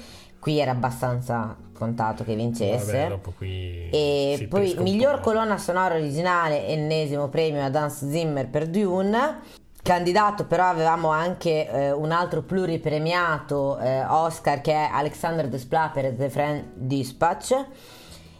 Qui 0.44 0.59
era 0.59 0.72
abbastanza 0.72 1.57
contato 1.72 2.22
che 2.22 2.35
vincesse. 2.35 3.09
Vabbè, 3.09 3.18
qui 3.38 3.88
E 3.88 4.46
poi 4.50 4.76
miglior 4.78 5.20
colonna 5.20 5.57
sonora 5.57 5.94
originale, 5.94 6.66
ennesimo 6.66 7.28
premio 7.28 7.62
a 7.62 7.70
Hans 7.72 8.07
Zimmer 8.07 8.50
per 8.50 8.66
Dune. 8.66 9.38
Candidato 9.83 10.44
però 10.44 10.64
avevamo 10.66 11.09
anche 11.09 11.66
eh, 11.66 11.92
un 11.92 12.11
altro 12.11 12.42
pluripremiato 12.42 13.78
eh, 13.78 14.04
Oscar 14.04 14.61
che 14.61 14.72
è 14.72 14.90
Alexander 14.92 15.48
Desplat 15.48 15.92
per 15.92 16.12
The 16.12 16.28
Friend 16.28 16.64
Dispatch. 16.74 17.64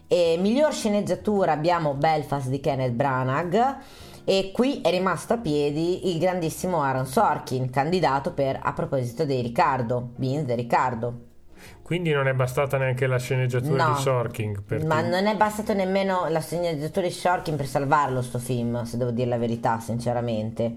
E 0.07 0.37
miglior 0.39 0.75
sceneggiatura 0.75 1.53
abbiamo 1.53 1.95
Belfast 1.95 2.49
di 2.49 2.61
Kenneth 2.61 2.93
Branagh. 2.93 3.77
E 4.27 4.51
qui 4.53 4.83
è 4.83 4.91
rimasto 4.91 5.33
a 5.33 5.39
piedi 5.39 6.11
il 6.13 6.19
grandissimo 6.19 6.83
Aaron 6.83 7.07
Sorkin, 7.07 7.71
candidato 7.71 8.33
per 8.33 8.61
A 8.63 8.75
proposito 8.75 9.25
di 9.25 9.41
Riccardo, 9.41 10.11
Beans 10.17 10.45
di 10.45 10.55
Riccardo. 10.55 11.33
Quindi 11.83 12.13
non 12.13 12.29
è 12.29 12.33
bastata 12.33 12.79
neanche 12.79 13.07
la 13.07 13.19
sceneggiatura 13.19 13.87
No. 13.89 13.95
di 13.95 14.01
Sorkin 14.01 14.63
Ma 14.87 15.03
tu- 15.03 15.09
non 15.09 15.27
è 15.27 15.37
bastato 15.37 15.75
nemmeno 15.75 16.27
la 16.29 16.41
sceneggiatura 16.41 17.07
di 17.07 17.13
Shorkin 17.13 17.57
per 17.57 17.67
salvarlo 17.67 18.23
sto 18.23 18.39
film, 18.39 18.83
se 18.85 18.97
devo 18.97 19.11
dire 19.11 19.29
la 19.29 19.39
verità, 19.39 19.79
sinceramente. 19.81 20.75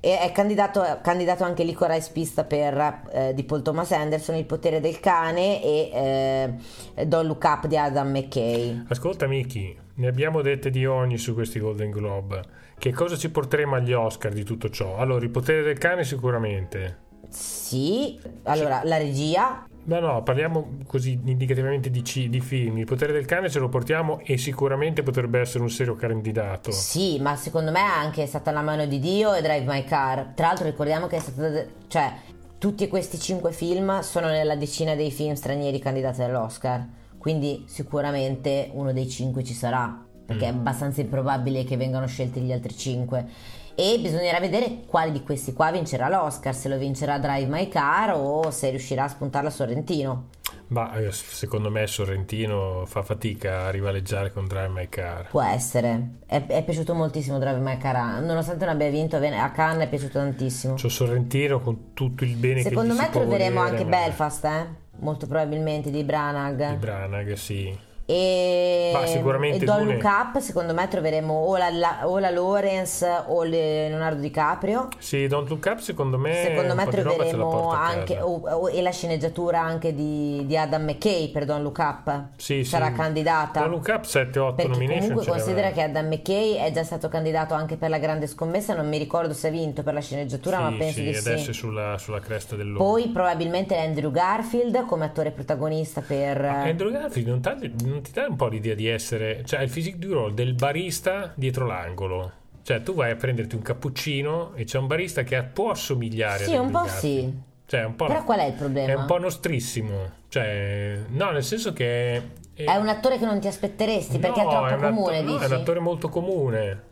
E 0.00 0.18
è 0.18 0.32
candidato, 0.32 0.82
candidato 1.02 1.44
anche 1.44 1.64
Licorice 1.64 2.10
Pista 2.12 2.44
per 2.44 3.02
eh, 3.10 3.32
di 3.32 3.42
Paul 3.44 3.62
Thomas 3.62 3.90
Anderson, 3.92 4.34
Il 4.34 4.44
potere 4.44 4.80
del 4.80 5.00
cane 5.00 5.62
e 5.62 6.54
eh, 6.94 7.06
Don't 7.06 7.26
Look 7.26 7.42
Up 7.44 7.66
di 7.66 7.78
Adam 7.78 8.10
McKay. 8.10 8.84
Ascolta 8.88 9.26
Miki, 9.26 9.74
ne 9.94 10.06
abbiamo 10.06 10.42
dette 10.42 10.68
di 10.68 10.84
ogni 10.84 11.16
su 11.16 11.32
questi 11.32 11.58
Golden 11.58 11.90
Globe. 11.90 12.42
Che 12.76 12.92
cosa 12.92 13.16
ci 13.16 13.30
porteremo 13.30 13.76
agli 13.76 13.94
Oscar 13.94 14.32
di 14.34 14.44
tutto 14.44 14.68
ciò? 14.68 14.98
Allora, 14.98 15.24
il 15.24 15.30
potere 15.30 15.62
del 15.62 15.78
cane 15.78 16.04
sicuramente. 16.04 16.98
Sì, 17.30 18.20
allora 18.42 18.82
la 18.84 18.98
regia, 18.98 19.64
No, 19.86 20.00
no, 20.00 20.22
parliamo 20.22 20.78
così 20.86 21.20
indicativamente 21.24 21.90
di, 21.90 22.02
ci- 22.02 22.30
di 22.30 22.40
film. 22.40 22.78
Il 22.78 22.86
potere 22.86 23.12
del 23.12 23.26
cane 23.26 23.50
ce 23.50 23.58
lo 23.58 23.68
portiamo 23.68 24.20
e 24.24 24.38
sicuramente 24.38 25.02
potrebbe 25.02 25.40
essere 25.40 25.62
un 25.62 25.70
serio 25.70 25.94
candidato. 25.94 26.70
sì, 26.72 27.20
ma 27.20 27.36
secondo 27.36 27.70
me 27.70 27.80
è 27.80 27.82
anche 27.82 28.26
stata 28.26 28.50
la 28.50 28.62
mano 28.62 28.86
di 28.86 28.98
Dio 28.98 29.34
e 29.34 29.42
Drive 29.42 29.66
My 29.66 29.84
Car. 29.84 30.32
Tra 30.34 30.46
l'altro 30.46 30.64
ricordiamo 30.64 31.06
che 31.06 31.16
è 31.16 31.20
stata... 31.20 31.66
cioè, 31.88 32.12
tutti 32.58 32.88
questi 32.88 33.18
cinque 33.18 33.52
film 33.52 34.00
sono 34.00 34.28
nella 34.28 34.56
decina 34.56 34.94
dei 34.94 35.10
film 35.10 35.34
stranieri 35.34 35.78
candidati 35.78 36.22
all'Oscar. 36.22 36.86
Quindi 37.18 37.64
sicuramente 37.66 38.70
uno 38.72 38.92
dei 38.92 39.08
cinque 39.08 39.44
ci 39.44 39.52
sarà. 39.52 40.02
Perché 40.26 40.46
è 40.46 40.48
abbastanza 40.48 41.02
improbabile 41.02 41.64
che 41.64 41.76
vengano 41.76 42.06
scelti 42.06 42.40
gli 42.40 42.52
altri 42.52 42.74
cinque. 42.74 43.28
E 43.76 43.98
bisognerà 44.00 44.38
vedere 44.38 44.82
quale 44.86 45.10
di 45.10 45.22
questi 45.22 45.52
qua 45.52 45.70
vincerà 45.72 46.08
l'Oscar, 46.08 46.54
se 46.54 46.68
lo 46.68 46.78
vincerà 46.78 47.18
Drive 47.18 47.46
My 47.46 47.68
Car 47.68 48.14
o 48.16 48.50
se 48.50 48.70
riuscirà 48.70 49.04
a 49.04 49.08
spuntarla 49.08 49.50
Sorrentino. 49.50 50.28
Ma 50.68 50.94
eh, 50.94 51.12
secondo 51.12 51.70
me 51.70 51.86
Sorrentino 51.86 52.84
fa 52.86 53.02
fatica 53.02 53.66
a 53.66 53.70
rivaleggiare 53.70 54.32
con 54.32 54.46
Drive 54.46 54.68
My 54.68 54.88
Car. 54.88 55.28
Può 55.28 55.42
essere. 55.42 56.18
È, 56.26 56.46
è 56.46 56.64
piaciuto 56.64 56.94
moltissimo 56.94 57.38
Drive 57.38 57.58
My 57.58 57.76
Car. 57.76 58.22
Nonostante 58.22 58.64
non 58.64 58.74
abbia 58.74 58.88
vinto 58.90 59.16
a 59.16 59.50
Cannes, 59.50 59.86
è 59.86 59.88
piaciuto 59.88 60.18
tantissimo. 60.18 60.74
C'ho 60.74 60.88
Sorrentino 60.88 61.60
con 61.60 61.92
tutto 61.94 62.24
il 62.24 62.36
bene 62.36 62.62
Secondo 62.62 62.94
che 62.94 63.00
gli 63.00 63.02
me 63.02 63.10
troveremo 63.10 63.54
volere, 63.56 63.70
anche 63.70 63.84
ma- 63.84 63.90
Belfast, 63.90 64.44
eh? 64.44 64.66
Molto 65.00 65.26
probabilmente 65.26 65.90
di 65.90 66.02
Branagh. 66.02 66.70
Di 66.70 66.76
Branagh, 66.76 67.32
sì. 67.34 67.78
E, 68.06 68.90
Ma 68.92 69.06
sicuramente 69.06 69.64
e 69.64 69.66
Dune- 69.66 69.94
Look 69.94 70.04
Up, 70.04 70.38
secondo 70.38 70.74
me 70.74 70.86
troveremo 70.88 71.32
o 71.32 71.56
la, 71.56 71.70
la- 71.70 72.00
o 72.06 72.18
la 72.18 72.28
Lawrence 72.30 73.06
o 73.28 73.42
le- 73.44 73.88
Leonardo 73.88 74.20
DiCaprio. 74.20 74.88
Sì, 74.98 75.26
Don't 75.26 75.48
Look 75.48 75.64
Up 75.66 75.78
secondo 75.78 76.18
me 76.18 76.34
Secondo 76.44 76.74
me 76.74 76.86
troveremo 76.86 77.70
anche 77.70 78.20
o- 78.20 78.42
o- 78.46 78.68
e 78.68 78.82
la 78.82 78.90
sceneggiatura 78.90 79.60
anche 79.60 79.94
di, 79.94 80.44
di 80.46 80.56
Adam 80.56 80.82
McKay 80.84 81.30
per 81.30 81.46
Don't 81.46 81.62
Look 81.62 81.78
Up. 81.78 82.24
Sì, 82.36 82.62
Sarà 82.64 82.88
sì. 82.88 82.92
candidata. 82.92 83.60
Don't 83.60 83.72
Look 83.72 83.88
Up 83.88 84.04
7-8 84.04 84.54
Perché 84.54 84.70
nomination 84.70 85.08
comunque 85.08 85.26
considera 85.32 85.70
che 85.70 85.82
Adam 85.82 86.06
McKay 86.06 86.54
è 86.56 86.70
già 86.72 86.84
stato 86.84 87.08
candidato 87.08 87.54
anche 87.54 87.76
per 87.76 87.88
la 87.88 87.98
grande 87.98 88.26
scommessa, 88.26 88.74
non 88.74 88.86
mi 88.86 88.98
ricordo 88.98 89.32
se 89.32 89.48
ha 89.48 89.50
vinto 89.50 89.82
per 89.82 89.94
la 89.94 90.00
sceneggiatura, 90.00 90.58
ma 90.60 90.70
Sì, 90.72 90.76
penso 90.76 90.94
sì, 90.98 91.02
di 91.04 91.16
adesso 91.16 91.44
sì. 91.44 91.50
è 91.50 91.52
sulla, 91.54 91.96
sulla 91.96 92.20
cresta 92.20 92.54
dell'onda. 92.54 92.84
Poi 92.84 93.08
probabilmente 93.08 93.76
Andrew 93.78 94.10
Garfield 94.10 94.84
come 94.84 95.06
attore 95.06 95.30
protagonista 95.30 96.02
per... 96.02 96.44
Andrew 96.44 96.90
Garfield 96.90 97.28
non, 97.28 97.40
tagli- 97.40 97.72
non 97.94 98.02
ti 98.02 98.10
dà 98.12 98.26
un 98.28 98.36
po' 98.36 98.48
l'idea 98.48 98.74
di 98.74 98.88
essere, 98.88 99.42
cioè 99.44 99.60
il 99.62 99.70
physique 99.70 99.98
du 99.98 100.12
role 100.12 100.34
del 100.34 100.54
barista 100.54 101.32
dietro 101.34 101.66
l'angolo. 101.66 102.32
Cioè 102.62 102.82
tu 102.82 102.94
vai 102.94 103.10
a 103.10 103.16
prenderti 103.16 103.54
un 103.54 103.62
cappuccino 103.62 104.52
e 104.54 104.64
c'è 104.64 104.78
un 104.78 104.86
barista 104.86 105.22
che 105.22 105.42
può 105.42 105.70
assomigliare 105.70 106.44
Sì, 106.44 106.54
ad 106.54 106.64
un 106.64 106.70
po' 106.70 106.86
sì. 106.86 107.32
Cioè, 107.66 107.84
un 107.84 107.94
po' 107.94 108.06
Però 108.06 108.24
qual 108.24 108.40
è 108.40 108.44
il 108.44 108.52
problema? 108.54 108.92
È 108.92 108.94
un 108.96 109.06
po' 109.06 109.18
nostrissimo. 109.18 110.10
Cioè, 110.28 110.98
no, 111.08 111.30
nel 111.30 111.44
senso 111.44 111.72
che... 111.72 112.22
È, 112.54 112.64
È 112.64 112.76
un 112.76 112.88
attore 112.88 113.18
che 113.18 113.24
non 113.24 113.38
ti 113.40 113.48
aspetteresti 113.48 114.18
perché 114.18 114.42
no, 114.42 114.48
è 114.48 114.50
troppo 114.50 114.66
atto- 114.66 114.86
comune, 114.86 115.20
no, 115.22 115.32
dici? 115.32 115.44
è 115.44 115.46
un 115.46 115.52
attore 115.52 115.80
molto 115.80 116.08
comune. 116.08 116.82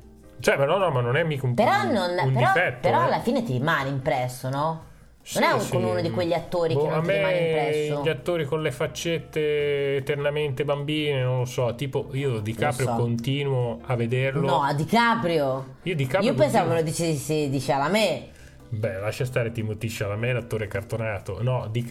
Cioè, 0.41 0.57
ma 0.57 0.65
no, 0.65 0.77
no, 0.77 0.91
ma 0.91 1.01
non 1.01 1.17
è 1.17 1.23
mica 1.25 1.47
un, 1.47 1.55
Però, 1.55 1.83
un, 1.83 1.93
non, 1.93 2.11
un 2.11 2.33
però, 2.33 2.47
difetto. 2.47 2.79
però 2.81 3.01
eh. 3.03 3.05
alla 3.05 3.21
fine 3.21 3.43
ti 3.43 3.53
rimane 3.53 3.89
impresso, 3.89 4.49
no? 4.49 4.85
Sì, 5.25 5.39
non 5.39 5.49
è 5.49 5.53
un- 5.53 5.61
sì. 5.61 5.77
uno 5.77 6.01
di 6.01 6.11
quegli 6.11 6.33
attori 6.33 6.75
Boh, 6.75 6.83
che 6.83 6.89
non 6.89 6.99
a 6.99 7.03
ti 7.03 7.13
rimane 7.13 7.39
impresso. 7.39 8.03
Gli 8.03 8.09
attori 8.09 8.45
con 8.45 8.61
le 8.63 8.73
faccette 8.73 9.97
eternamente 9.97 10.65
bambine, 10.65 11.23
non 11.23 11.39
lo 11.39 11.45
so. 11.45 11.75
Tipo, 11.75 12.09
io 12.13 12.41
Di 12.41 12.55
Caprio 12.55 12.87
so. 12.87 12.95
continuo 12.97 13.81
a 13.87 13.95
vederlo. 13.95 14.47
No, 14.47 14.63
a 14.63 14.75
DiCaprio. 14.75 15.77
Io 15.83 15.95
Di 15.95 16.07
Caprio 16.07 16.31
Io 16.31 16.37
pensavo 16.37 16.69
continuo- 16.71 16.85
lo 16.85 16.91
dicessi 16.91 17.49
di 17.49 17.59
Chalamet. 17.61 18.31
Beh, 18.69 18.99
lascia 19.01 19.25
stare 19.25 19.53
Timothy 19.53 19.89
Chalamet, 19.89 20.33
l'attore 20.35 20.67
cartonato. 20.67 21.43
No, 21.43 21.69
Di 21.71 21.85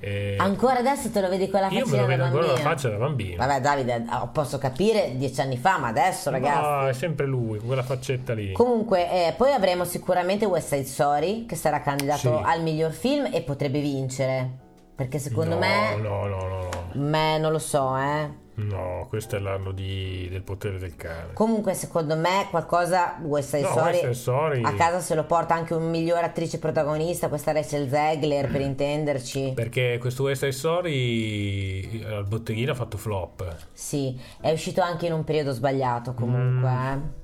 Eh, 0.00 0.36
Ancora 0.38 0.78
adesso 0.78 1.10
te 1.10 1.20
lo 1.20 1.28
vedi 1.28 1.48
con 1.50 1.60
la 1.60 1.68
io 1.68 1.84
me 1.86 1.90
lo 1.92 1.96
da 2.02 2.06
vedo 2.06 2.24
ancora 2.24 2.46
bambino. 2.46 2.64
la 2.64 2.70
faccia 2.70 2.88
da 2.88 2.96
bambino. 2.96 3.36
Vabbè 3.36 3.60
Davide, 3.60 4.04
posso 4.32 4.58
capire 4.58 5.12
dieci 5.16 5.40
anni 5.40 5.58
fa, 5.58 5.78
ma 5.78 5.88
adesso 5.88 6.30
ragazzi... 6.30 6.62
No, 6.62 6.88
è 6.88 6.92
sempre 6.94 7.26
lui, 7.26 7.58
con 7.58 7.66
quella 7.66 7.82
faccetta 7.82 8.32
lì. 8.32 8.52
Comunque, 8.52 9.10
eh, 9.10 9.34
poi 9.36 9.52
avremo 9.52 9.84
sicuramente 9.84 10.46
West 10.46 10.68
Side 10.68 10.84
Story 10.84 11.44
che 11.46 11.54
sarà 11.56 11.80
candidato 11.82 12.18
Sì. 12.18 12.42
al 12.42 12.62
miglior 12.62 12.92
film 12.92 13.28
e 13.30 13.42
potrebbe 13.42 13.80
vincere. 13.80 14.48
Perché 14.94 15.18
secondo 15.18 15.54
no, 15.54 15.60
me, 15.60 15.96
No, 15.96 16.26
no, 16.26 16.26
no, 16.26 16.46
no. 16.48 16.68
me 16.94 17.38
non 17.38 17.52
lo 17.52 17.58
so, 17.58 17.96
eh. 17.96 18.28
No, 18.68 19.06
questo 19.08 19.36
è 19.36 19.38
l'anno 19.38 19.72
di- 19.72 20.28
del 20.30 20.42
potere 20.42 20.78
del 20.78 20.96
cane. 20.96 21.32
Comunque, 21.32 21.74
secondo 21.74 22.16
me, 22.16 22.46
qualcosa 22.50 23.18
West 23.22 23.50
Side 23.50 23.62
No, 23.62 23.68
Story, 23.70 24.00
West 24.04 24.20
Story- 24.20 24.62
a 24.64 24.74
casa 24.74 25.00
se 25.00 25.14
lo 25.14 25.24
porta 25.24 25.54
anche 25.54 25.74
un 25.74 25.88
miglior 25.88 26.22
attrice 26.22 26.58
protagonista, 26.58 27.28
questa 27.28 27.52
Rachel 27.52 27.88
Zegler, 27.88 28.50
per 28.50 28.60
intenderci. 28.60 29.52
Perché 29.54 29.98
questo 30.00 30.24
West 30.24 30.40
Side 30.42 30.52
Story 30.52 32.02
al 32.04 32.26
botteghino 32.26 32.72
ha 32.72 32.74
fatto 32.74 32.96
flop. 32.96 33.56
Sì, 33.72 34.18
è 34.40 34.50
uscito 34.52 34.80
anche 34.80 35.06
in 35.06 35.12
un 35.12 35.24
periodo 35.24 35.52
sbagliato 35.52 36.12
comunque. 36.14 36.68
eh. 36.70 37.18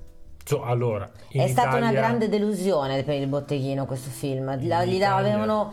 Cioè, 0.45 0.61
allora, 0.65 1.11
Mm. 1.37 1.41
È 1.41 1.49
stata 1.49 1.77
una 1.77 1.91
grande 1.93 2.29
delusione 2.29 3.03
per 3.03 3.21
il 3.21 3.27
botteghino 3.27 3.85
questo 3.85 4.11
film. 4.11 4.45
La- 4.47 4.57
gli 4.57 4.69
dava- 4.69 4.85
Italia- 4.85 5.19
avevano... 5.33 5.73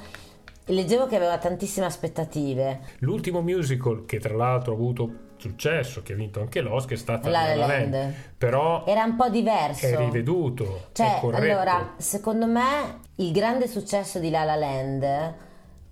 Leggevo 0.67 1.07
che 1.07 1.17
aveva 1.17 1.37
tantissime 1.37 1.85
aspettative. 1.85 2.79
L'ultimo 2.99 3.41
musical 3.41 4.05
che 4.05 4.17
tra 4.19 4.33
l'altro 4.33 4.71
ha 4.71 4.75
avuto 4.75 5.09
successo, 5.49 6.01
che 6.01 6.13
ha 6.13 6.15
vinto 6.15 6.39
anche 6.39 6.61
l'Oscar, 6.61 6.93
è 6.93 6.97
stata 6.97 7.29
La 7.29 7.41
La 7.43 7.47
La 7.47 7.55
La 7.55 7.67
Land. 7.67 7.93
Land. 7.93 8.13
Però 8.37 8.85
Era 8.85 9.03
un 9.03 9.15
po' 9.15 9.29
diverso. 9.29 9.85
è 9.85 9.95
riveduto, 9.97 10.87
Cioè, 10.93 11.17
è 11.17 11.19
corretto. 11.19 11.43
allora, 11.53 11.93
secondo 11.97 12.45
me 12.47 12.99
il 13.15 13.31
grande 13.31 13.67
successo 13.67 14.19
di 14.19 14.29
La 14.29 14.43
La 14.43 14.55
Land 14.55 15.33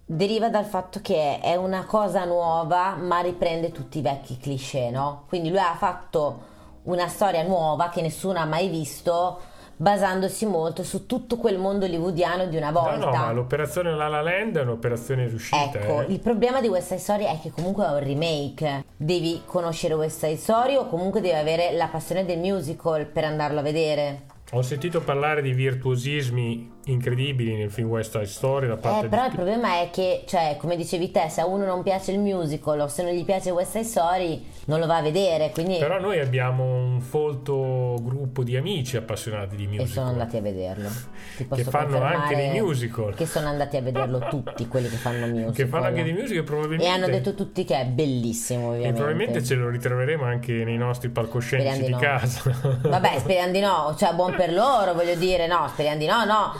deriva 0.06 0.50
dal 0.50 0.66
fatto 0.66 1.00
che 1.02 1.40
è 1.40 1.56
una 1.56 1.86
cosa 1.86 2.26
nuova, 2.26 2.96
ma 2.96 3.20
riprende 3.22 3.72
tutti 3.72 4.00
i 4.00 4.02
vecchi 4.02 4.38
cliché, 4.38 4.90
no? 4.90 5.24
Quindi 5.28 5.50
lui 5.50 5.60
ha 5.60 5.76
fatto 5.78 6.50
una 6.84 7.08
storia 7.08 7.44
nuova 7.44 7.90
che 7.90 8.02
nessuno 8.02 8.40
ha 8.40 8.46
mai 8.46 8.68
visto, 8.68 9.40
basandosi 9.82 10.46
molto 10.46 10.84
su 10.84 11.08
tutto 11.08 11.38
quel 11.38 11.58
mondo 11.58 11.86
hollywoodiano 11.86 12.46
di 12.46 12.56
una 12.56 12.70
No, 12.70 12.82
volta. 12.82 12.98
no, 13.06 13.12
ma 13.12 13.32
l'operazione 13.32 13.96
La 13.96 14.08
La 14.08 14.22
Land 14.22 14.58
è 14.58 14.62
un'operazione 14.62 15.28
riuscita. 15.28 15.64
Ecco, 15.80 16.02
eh. 16.02 16.06
il 16.10 16.20
problema 16.20 16.62
di 16.62 16.68
West 16.68 16.90
Side 16.90 17.00
Story 17.00 17.24
è 17.26 17.40
che 17.42 17.50
comunque 17.50 17.86
è 17.86 17.90
un 17.90 18.00
remake. 18.00 18.84
Devi 18.96 19.42
conoscere 19.44 19.96
West 19.96 20.20
Side 20.20 20.38
Story 20.38 20.76
o 20.76 20.86
comunque 20.88 21.20
devi 21.20 21.34
avere 21.36 21.72
la 21.72 21.88
passione 21.88 22.26
del 22.26 22.38
musical 22.38 23.08
per 23.08 23.24
andarlo 23.24 23.60
a 23.60 23.64
vedere. 23.64 24.22
Ho 24.52 24.62
sentito 24.62 25.02
parlare 25.02 25.42
di 25.42 25.54
virtuosismi 25.54 26.72
incredibili 26.86 27.56
nel 27.56 27.70
film 27.70 27.90
West 27.90 28.12
Side 28.12 28.26
Story 28.26 28.68
da 28.68 28.76
parte 28.78 29.06
Eh, 29.06 29.10
però 29.10 29.24
il 29.26 29.30
di... 29.30 29.36
problema 29.36 29.82
è 29.82 29.90
che, 29.92 30.24
cioè, 30.28 30.56
come 30.60 30.76
dicevi 30.76 31.12
te, 31.12 31.28
se 31.30 31.42
a 31.42 31.46
uno 31.46 31.66
non 31.66 31.84
piace 31.84 32.12
il 32.12 32.20
musical 32.20 32.80
o 32.80 32.88
se 32.88 33.04
non 33.04 33.12
gli 33.14 33.24
piace 33.24 33.52
West 33.52 33.72
Side 33.72 33.84
Story, 33.84 34.46
non 34.66 34.80
lo 34.80 34.88
va 34.88 34.98
a 34.98 35.02
vedere, 35.02 35.52
quindi... 35.52 35.78
Però 35.78 36.00
noi 36.00 36.20
abbiamo 36.20 36.64
un 36.64 37.00
folto 37.02 37.98
gruppo 38.02 38.44
di 38.44 38.56
amici 38.58 38.98
appassionati 38.98 39.56
di 39.56 39.64
E 39.64 39.68
musical. 39.68 39.88
sono 39.88 40.08
andati 40.08 40.38
a 40.38 40.42
vederlo. 40.42 40.90
Che 41.52 41.64
fanno 41.64 42.02
anche 42.04 42.36
dei 42.36 42.60
musical. 42.62 43.16
Che 43.16 43.26
sono 43.26 43.48
andati 43.48 43.78
a 43.78 43.82
vederlo 43.82 44.20
tutti 44.30 44.68
quelli 44.68 44.90
che 44.90 44.98
fanno 44.98 45.26
musical. 45.28 45.54
Che 45.54 45.66
fanno 45.68 45.86
anche 45.86 46.04
dei 46.04 46.14
musical 46.14 46.38
E 46.38 46.44
probabilmente... 46.44 46.88
hanno 46.94 47.08
detto 47.08 47.34
tutti 47.34 47.64
che 47.64 47.80
è 47.80 47.86
bellissimo, 47.86 48.66
E 48.66 48.68
ovviamente. 48.68 48.94
probabilmente 49.02 49.44
ce 49.44 49.56
lo 49.56 49.70
ritroveremo 49.70 50.24
anche 50.24 50.52
nei 50.64 50.78
nostri 50.78 51.10
palcoscenici 51.10 51.78
di 51.80 51.86
di 51.86 51.92
no. 51.92 51.98
casa. 52.00 52.80
Vabbè, 52.82 53.20
speriamo 53.20 53.52
di 53.52 53.60
no, 53.60 53.96
cioè 53.98 54.14
buon 54.14 54.36
per 54.36 54.52
loro, 54.54 54.94
voglio 54.94 55.16
dire, 55.16 55.48
no, 55.48 55.68
speriamo 55.70 55.98
di 55.98 56.06
no, 56.06 56.26
no. 56.26 56.54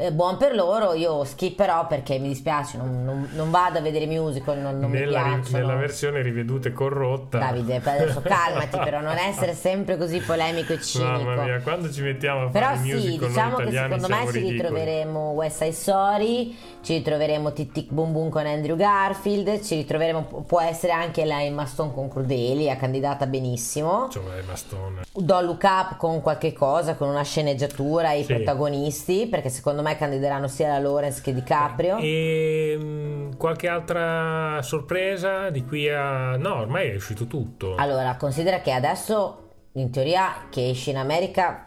Eh, 0.00 0.12
buon 0.12 0.36
per 0.36 0.54
loro, 0.54 0.92
io 0.94 1.24
skipperò 1.24 1.88
perché 1.88 2.20
mi 2.20 2.28
dispiace, 2.28 2.76
non, 2.76 3.02
non- 3.02 3.28
non 3.32 3.50
vado 3.50 3.78
a 3.78 3.80
vedere 3.80 4.06
musical, 4.06 4.56
non, 4.58 4.78
non 4.78 4.92
mi 4.92 5.00
nella, 5.00 5.24
ri- 5.24 5.28
piacciono. 5.40 5.58
nella 5.58 5.74
versione 5.74 6.22
riveduta 6.22 6.68
e 6.68 6.72
corrotta. 6.72 7.38
Davide, 7.38 7.80
adesso 7.82 8.20
calmati 8.22 8.78
però, 8.78 9.00
non 9.00 9.16
essere 9.16 9.54
sempre 9.54 9.96
così 9.96 10.20
polemico 10.20 10.72
e 10.72 10.80
cinico. 10.80 11.24
Mamma 11.24 11.42
mia, 11.42 11.60
quando 11.62 11.90
ci 11.90 12.02
mettiamo 12.02 12.44
a 12.46 12.48
Però 12.50 12.66
fare 12.66 12.78
sì, 12.78 12.92
musical 12.92 13.28
diciamo 13.28 13.56
che 13.56 13.70
secondo 13.72 13.94
me 13.96 13.98
siamo 14.06 14.26
ci 14.30 14.38
ridicoli. 14.38 14.52
ritroveremo 14.52 15.18
West 15.30 15.56
Side 15.62 15.72
Story, 15.72 16.56
ci 16.80 16.94
ritroveremo 16.98 17.52
Tic 17.52 17.72
Tic 17.72 17.90
Boom 17.90 18.12
Boom 18.12 18.28
con 18.28 18.46
Andrew 18.46 18.76
Garfield, 18.76 19.62
ci 19.64 19.74
ritroveremo, 19.74 20.44
può 20.46 20.60
essere 20.60 20.92
anche 20.92 21.24
la 21.24 21.42
Emma 21.42 21.66
Stone 21.66 21.92
con 21.92 22.08
Crudeli, 22.08 22.66
è 22.66 22.76
candidata 22.76 23.26
benissimo. 23.26 24.06
Cioè, 24.12 24.22
Emma 24.38 24.54
Stone. 24.54 25.00
Don't 25.12 25.44
Look 25.44 25.62
Up 25.64 25.96
con 25.96 26.20
qualche 26.20 26.52
cosa, 26.52 26.94
con 26.94 27.08
una 27.08 27.24
sceneggiatura, 27.24 28.12
i 28.12 28.22
Sì. 28.22 28.32
protagonisti, 28.34 29.26
perché 29.28 29.48
secondo 29.48 29.82
me 29.82 29.86
me 29.88 29.96
candideranno 29.96 30.48
sia 30.48 30.68
la 30.68 30.78
Lawrence 30.78 31.20
che 31.22 31.32
DiCaprio. 31.34 31.98
E 31.98 32.76
mh, 32.78 33.36
qualche 33.36 33.68
altra 33.68 34.60
sorpresa 34.62 35.50
di 35.50 35.64
qui 35.64 35.88
a... 35.88 36.36
No, 36.36 36.56
ormai 36.56 36.90
è 36.90 36.94
uscito 36.94 37.26
tutto. 37.26 37.74
Allora, 37.76 38.16
considera 38.16 38.60
che 38.60 38.72
adesso, 38.72 39.48
in 39.72 39.90
teoria, 39.90 40.46
che 40.50 40.70
esce 40.70 40.90
in 40.90 40.96
America, 40.96 41.64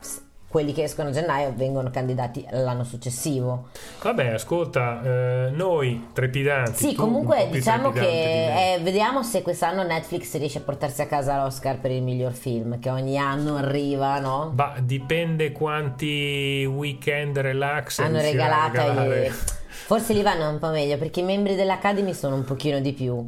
quelli 0.52 0.74
che 0.74 0.84
escono 0.84 1.10
a 1.10 1.12
gennaio 1.14 1.54
vengono 1.56 1.90
candidati 1.90 2.46
l'anno 2.52 2.84
successivo. 2.84 3.70
Vabbè, 4.02 4.34
ascolta, 4.34 5.02
eh, 5.02 5.50
noi 5.52 6.10
trepidanti. 6.12 6.90
Sì, 6.90 6.94
comunque 6.94 7.48
diciamo 7.50 7.92
che 7.92 8.74
eh, 8.74 8.80
vediamo 8.82 9.24
se 9.24 9.42
quest'anno 9.42 9.84
Netflix 9.84 10.38
riesce 10.38 10.58
a 10.58 10.62
portarsi 10.62 11.02
a 11.02 11.08
casa 11.08 11.42
l'Oscar 11.42 11.80
per 11.80 11.92
il 11.92 12.04
miglior 12.04 12.34
film, 12.34 12.80
che 12.80 12.90
ogni 12.90 13.18
anno 13.18 13.56
arriva, 13.56 14.20
no? 14.20 14.52
Ma 14.54 14.74
dipende 14.80 15.54
quanti 15.54 16.66
weekend 16.70 17.38
relax 17.38 18.00
Hanno 18.00 18.20
regalato. 18.20 19.50
Forse 19.86 20.14
li 20.14 20.22
vanno 20.22 20.50
un 20.50 20.60
po' 20.60 20.70
meglio 20.70 20.98
perché 20.98 21.22
i 21.22 21.24
membri 21.24 21.56
dell'Academy 21.56 22.14
sono 22.14 22.36
un 22.36 22.44
pochino 22.44 22.80
di 22.82 22.92
più 22.92 23.26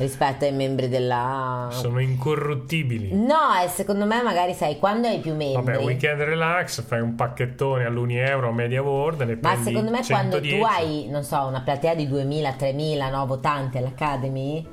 rispetto 0.00 0.46
ai 0.46 0.52
membri 0.52 0.88
della... 0.88 1.68
Sono 1.70 2.00
incorruttibili. 2.00 3.12
No, 3.12 3.54
e 3.62 3.68
secondo 3.68 4.06
me 4.06 4.22
magari 4.22 4.54
sai, 4.54 4.78
quando 4.78 5.06
hai 5.06 5.18
più 5.18 5.34
membri... 5.34 5.62
Vabbè, 5.62 5.84
weekend 5.84 6.22
relax, 6.22 6.82
fai 6.82 7.00
un 7.02 7.14
pacchettone 7.14 7.84
all'uni 7.84 8.16
euro 8.16 8.48
a 8.48 8.52
Media 8.52 8.82
World, 8.82 9.20
ne 9.20 9.38
Ma 9.42 9.56
secondo 9.56 9.90
me 9.90 10.00
quando 10.06 10.40
110. 10.40 10.58
tu 10.58 10.64
hai, 10.64 11.08
non 11.10 11.22
so, 11.22 11.44
una 11.46 11.60
platea 11.60 11.94
di 11.94 12.08
2000, 12.08 12.52
3000 12.52 13.10
no, 13.10 13.26
votanti 13.26 13.76
all'Academy, 13.76 14.66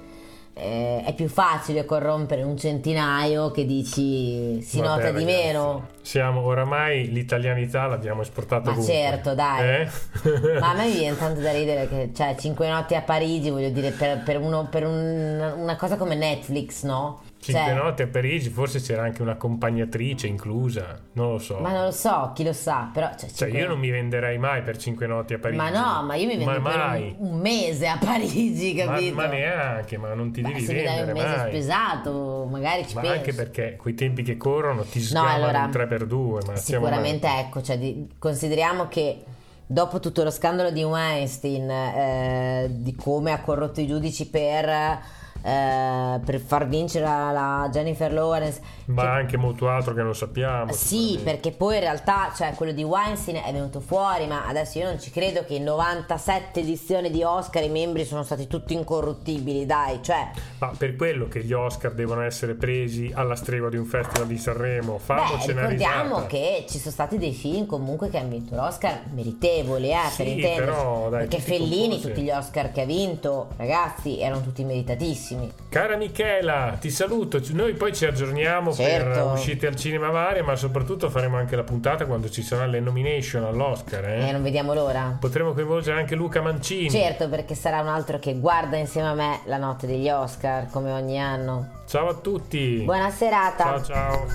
eh, 0.57 1.03
è 1.05 1.13
più 1.13 1.27
facile 1.27 1.85
corrompere 1.85 2.43
un 2.43 2.57
centinaio 2.57 3.51
che 3.51 3.65
dici 3.65 4.61
si 4.61 4.79
Vabbè, 4.79 4.87
nota 4.89 5.11
di 5.11 5.23
ragazzi, 5.23 5.45
meno. 5.47 5.87
Siamo 6.01 6.41
oramai 6.45 7.11
l'italianità 7.11 7.85
l'abbiamo 7.85 8.21
esportata 8.21 8.65
Ma 8.65 8.71
ovunque. 8.71 8.93
certo, 8.93 9.35
dai. 9.35 9.69
Eh? 9.81 9.89
Ma 10.59 10.69
a 10.71 10.73
me 10.73 10.89
viene 10.91 11.17
tanto 11.17 11.41
da 11.41 11.51
ridere 11.51 11.87
che, 11.87 12.11
cioè, 12.15 12.35
5 12.37 12.67
notti 12.69 12.95
a 12.95 13.01
Parigi, 13.01 13.49
voglio 13.49 13.69
dire, 13.69 13.91
per, 13.91 14.23
per 14.23 14.39
uno- 14.39 14.67
per 14.69 14.85
un- 14.85 15.53
una 15.57 15.75
cosa 15.75 15.95
come 15.97 16.15
Netflix, 16.15 16.83
no? 16.83 17.21
Cinque 17.39 17.65
Cioè, 17.65 17.73
notti 17.76 18.02
a 18.02 18.08
Parigi, 18.08 18.50
forse 18.50 18.80
c'era 18.82 19.04
anche 19.04 19.21
un'accompagnatrice 19.21 20.28
inclusa, 20.28 21.00
non 21.13 21.32
lo 21.34 21.38
so. 21.38 21.60
Ma 21.60 21.71
non 21.71 21.84
lo 21.86 21.91
so, 21.91 22.32
chi 22.34 22.43
lo 22.43 22.52
sa, 22.52 22.89
però... 22.91 23.10
Cioè, 23.17 23.30
Cioè, 23.30 23.50
io 23.50 23.67
non 23.67 23.80
mi 23.80 23.89
venderei 23.89 24.38
mai 24.38 24.63
per 24.63 24.78
cinque 24.78 25.06
notti 25.08 25.34
a 25.36 25.39
Parigi. 25.39 25.62
Ma 25.62 25.69
no, 25.69 26.04
ma 26.04 26.15
io 26.15 26.28
mi 26.28 26.36
vendo 26.36 26.60
ma 26.60 26.76
mai. 26.76 27.15
un, 27.19 27.34
un 27.34 27.39
mese 27.39 27.88
a 27.88 27.97
Parigi, 27.97 28.73
Ma, 28.84 28.93
capito? 28.93 29.15
ma 29.15 29.26
neanche, 29.28 29.97
ma 29.97 30.13
non 30.13 30.32
ti 30.32 30.41
Beh, 30.41 30.47
devi 30.50 30.62
se 30.65 30.73
mi 30.73 30.84
dai 30.84 30.95
vendere 30.95 31.12
un 31.12 31.23
mese 31.23 31.38
mai. 31.38 31.50
spesato, 31.52 32.47
magari 32.50 32.88
ci 32.88 32.95
Ma 32.95 33.02
penso. 33.02 33.15
anche 33.17 33.34
perché 33.34 33.76
quei 33.78 33.93
tempi 33.93 34.23
che 34.23 34.36
corrono 34.36 34.82
ti 34.84 35.00
sgamano 35.00 35.34
allora, 35.45 35.63
un 35.65 35.69
3x2. 35.71 36.45
Ma 36.47 36.56
Sicuramente 36.56 37.28
ecco, 37.28 37.62
cioè, 37.62 37.78
di- 37.78 38.08
consideriamo 38.17 38.88
che 38.88 39.23
dopo 39.65 40.00
tutto 40.00 40.23
lo 40.23 40.32
scandalo 40.32 40.71
di 40.71 40.84
Weinstein, 40.84 41.69
eh, 41.69 42.67
di 42.71 42.95
come 42.95 43.32
ha 43.32 43.39
corrotto 43.41 43.80
i 43.80 43.88
giudici 43.88 44.28
per, 44.28 45.00
eh, 45.41 46.19
per 46.23 46.39
far 46.39 46.67
vincere 46.67 47.06
la, 47.06 47.32
la 47.32 47.69
Jennifer 47.71 48.12
Lawrence, 48.12 48.62
Ma 48.86 49.02
che- 49.04 49.08
anche 49.08 49.38
molto 49.38 49.67
altro 49.69 49.93
che 49.93 50.02
non 50.02 50.15
sappiamo. 50.15 50.71
Sì, 50.73 51.19
perché 51.23 51.52
poi 51.52 51.76
in 51.76 51.82
realtà, 51.82 52.32
cioè, 52.36 52.54
quello 52.56 52.71
di 52.71 52.84
Weinstein 52.84 53.41
è 53.43 53.52
venuto 53.52 53.80
fuori, 53.80 54.26
ma 54.28 54.45
adesso 54.47 54.78
io 54.80 54.86
non 54.86 55.00
ci 55.00 55.12
credo 55.12 55.43
che 55.45 55.56
in 55.56 55.63
97 55.63 56.60
edizioni 56.62 57.10
di 57.12 57.23
Oscar 57.23 57.63
i 57.63 57.69
membri 57.69 58.06
sono 58.06 58.23
stati 58.23 58.47
tutti 58.47 58.73
incorruttibili, 58.73 59.65
dai, 59.65 60.00
cioè, 60.02 60.30
Ma 60.60 60.71
per 60.78 60.95
quello 60.95 61.28
che 61.28 61.43
gli 61.43 61.54
Oscar 61.54 61.93
devono 61.93 62.21
essere 62.23 62.54
presi 62.56 63.12
alla 63.13 63.36
stregua 63.36 63.69
di 63.69 63.78
un 63.78 63.86
festival 63.86 64.28
di 64.28 64.38
Sanremo, 64.38 64.93
beh, 64.93 65.00
fammoci 65.00 65.52
una 65.52 65.62
ricordiamo 65.67 66.26
che 66.28 66.65
ci 66.69 66.78
sono 66.80 66.91
stati 66.91 67.17
dei 67.17 67.34
film 67.34 67.65
comunque 67.65 68.10
che 68.10 68.17
hanno 68.17 68.30
vinto 68.30 68.56
l'Oscar 68.56 69.02
meritevoli, 69.13 69.91
eh, 69.91 69.97
Sì, 70.10 70.17
per 70.23 70.28
intenderci. 70.28 70.82
perché 71.10 71.39
Fellini, 71.39 72.00
tutti 72.02 72.21
gli 72.21 72.30
Oscar 72.32 72.71
che 72.71 72.82
ha 72.82 72.86
vinto, 72.86 73.50
ragazzi, 73.58 74.19
erano 74.19 74.41
tutti 74.41 74.63
meritatissimi. 74.63 75.26
Cara 75.69 75.95
Michela, 75.97 76.77
ti 76.79 76.89
saluto. 76.89 77.39
Noi 77.51 77.73
poi 77.73 77.93
ci 77.93 78.05
aggiorniamo 78.05 78.71
per 78.71 78.85
Certo. 78.85 79.25
uscite 79.33 79.67
al 79.67 79.75
cinema 79.75 80.09
varie, 80.09 80.41
ma 80.41 80.55
soprattutto 80.55 81.09
faremo 81.09 81.37
anche 81.37 81.55
la 81.55 81.63
puntata 81.63 82.05
quando 82.05 82.29
ci 82.29 82.41
saranno 82.41 82.71
le 82.71 82.79
nomination 82.79 83.43
all'Oscar. 83.43 84.05
eh. 84.05 84.27
E 84.29 84.31
non 84.31 84.43
vediamo 84.43 84.73
l'ora. 84.73 85.17
Potremo 85.19 85.53
coinvolgere 85.53 85.99
anche 85.99 86.15
Luca 86.15 86.41
Mancini. 86.41 86.89
Certo, 86.89 87.27
perché 87.29 87.55
sarà 87.55 87.81
un 87.81 87.87
altro 87.87 88.19
che 88.19 88.35
guarda 88.39 88.77
insieme 88.77 89.07
a 89.09 89.13
me 89.13 89.39
la 89.45 89.57
notte 89.57 89.87
degli 89.87 90.09
Oscar, 90.09 90.67
come 90.69 90.91
ogni 90.91 91.19
anno. 91.19 91.69
Ciao 91.87 92.09
a 92.09 92.13
tutti. 92.15 92.81
Buona 92.85 93.09
serata. 93.09 93.63
Ciao 93.63 93.83
ciao. 93.83 94.25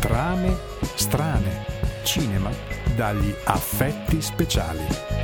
Trame 0.00 0.56
strane. 0.94 1.64
Cinema 2.02 2.50
dagli 2.94 3.34
affetti 3.44 4.22
speciali. 4.22 5.15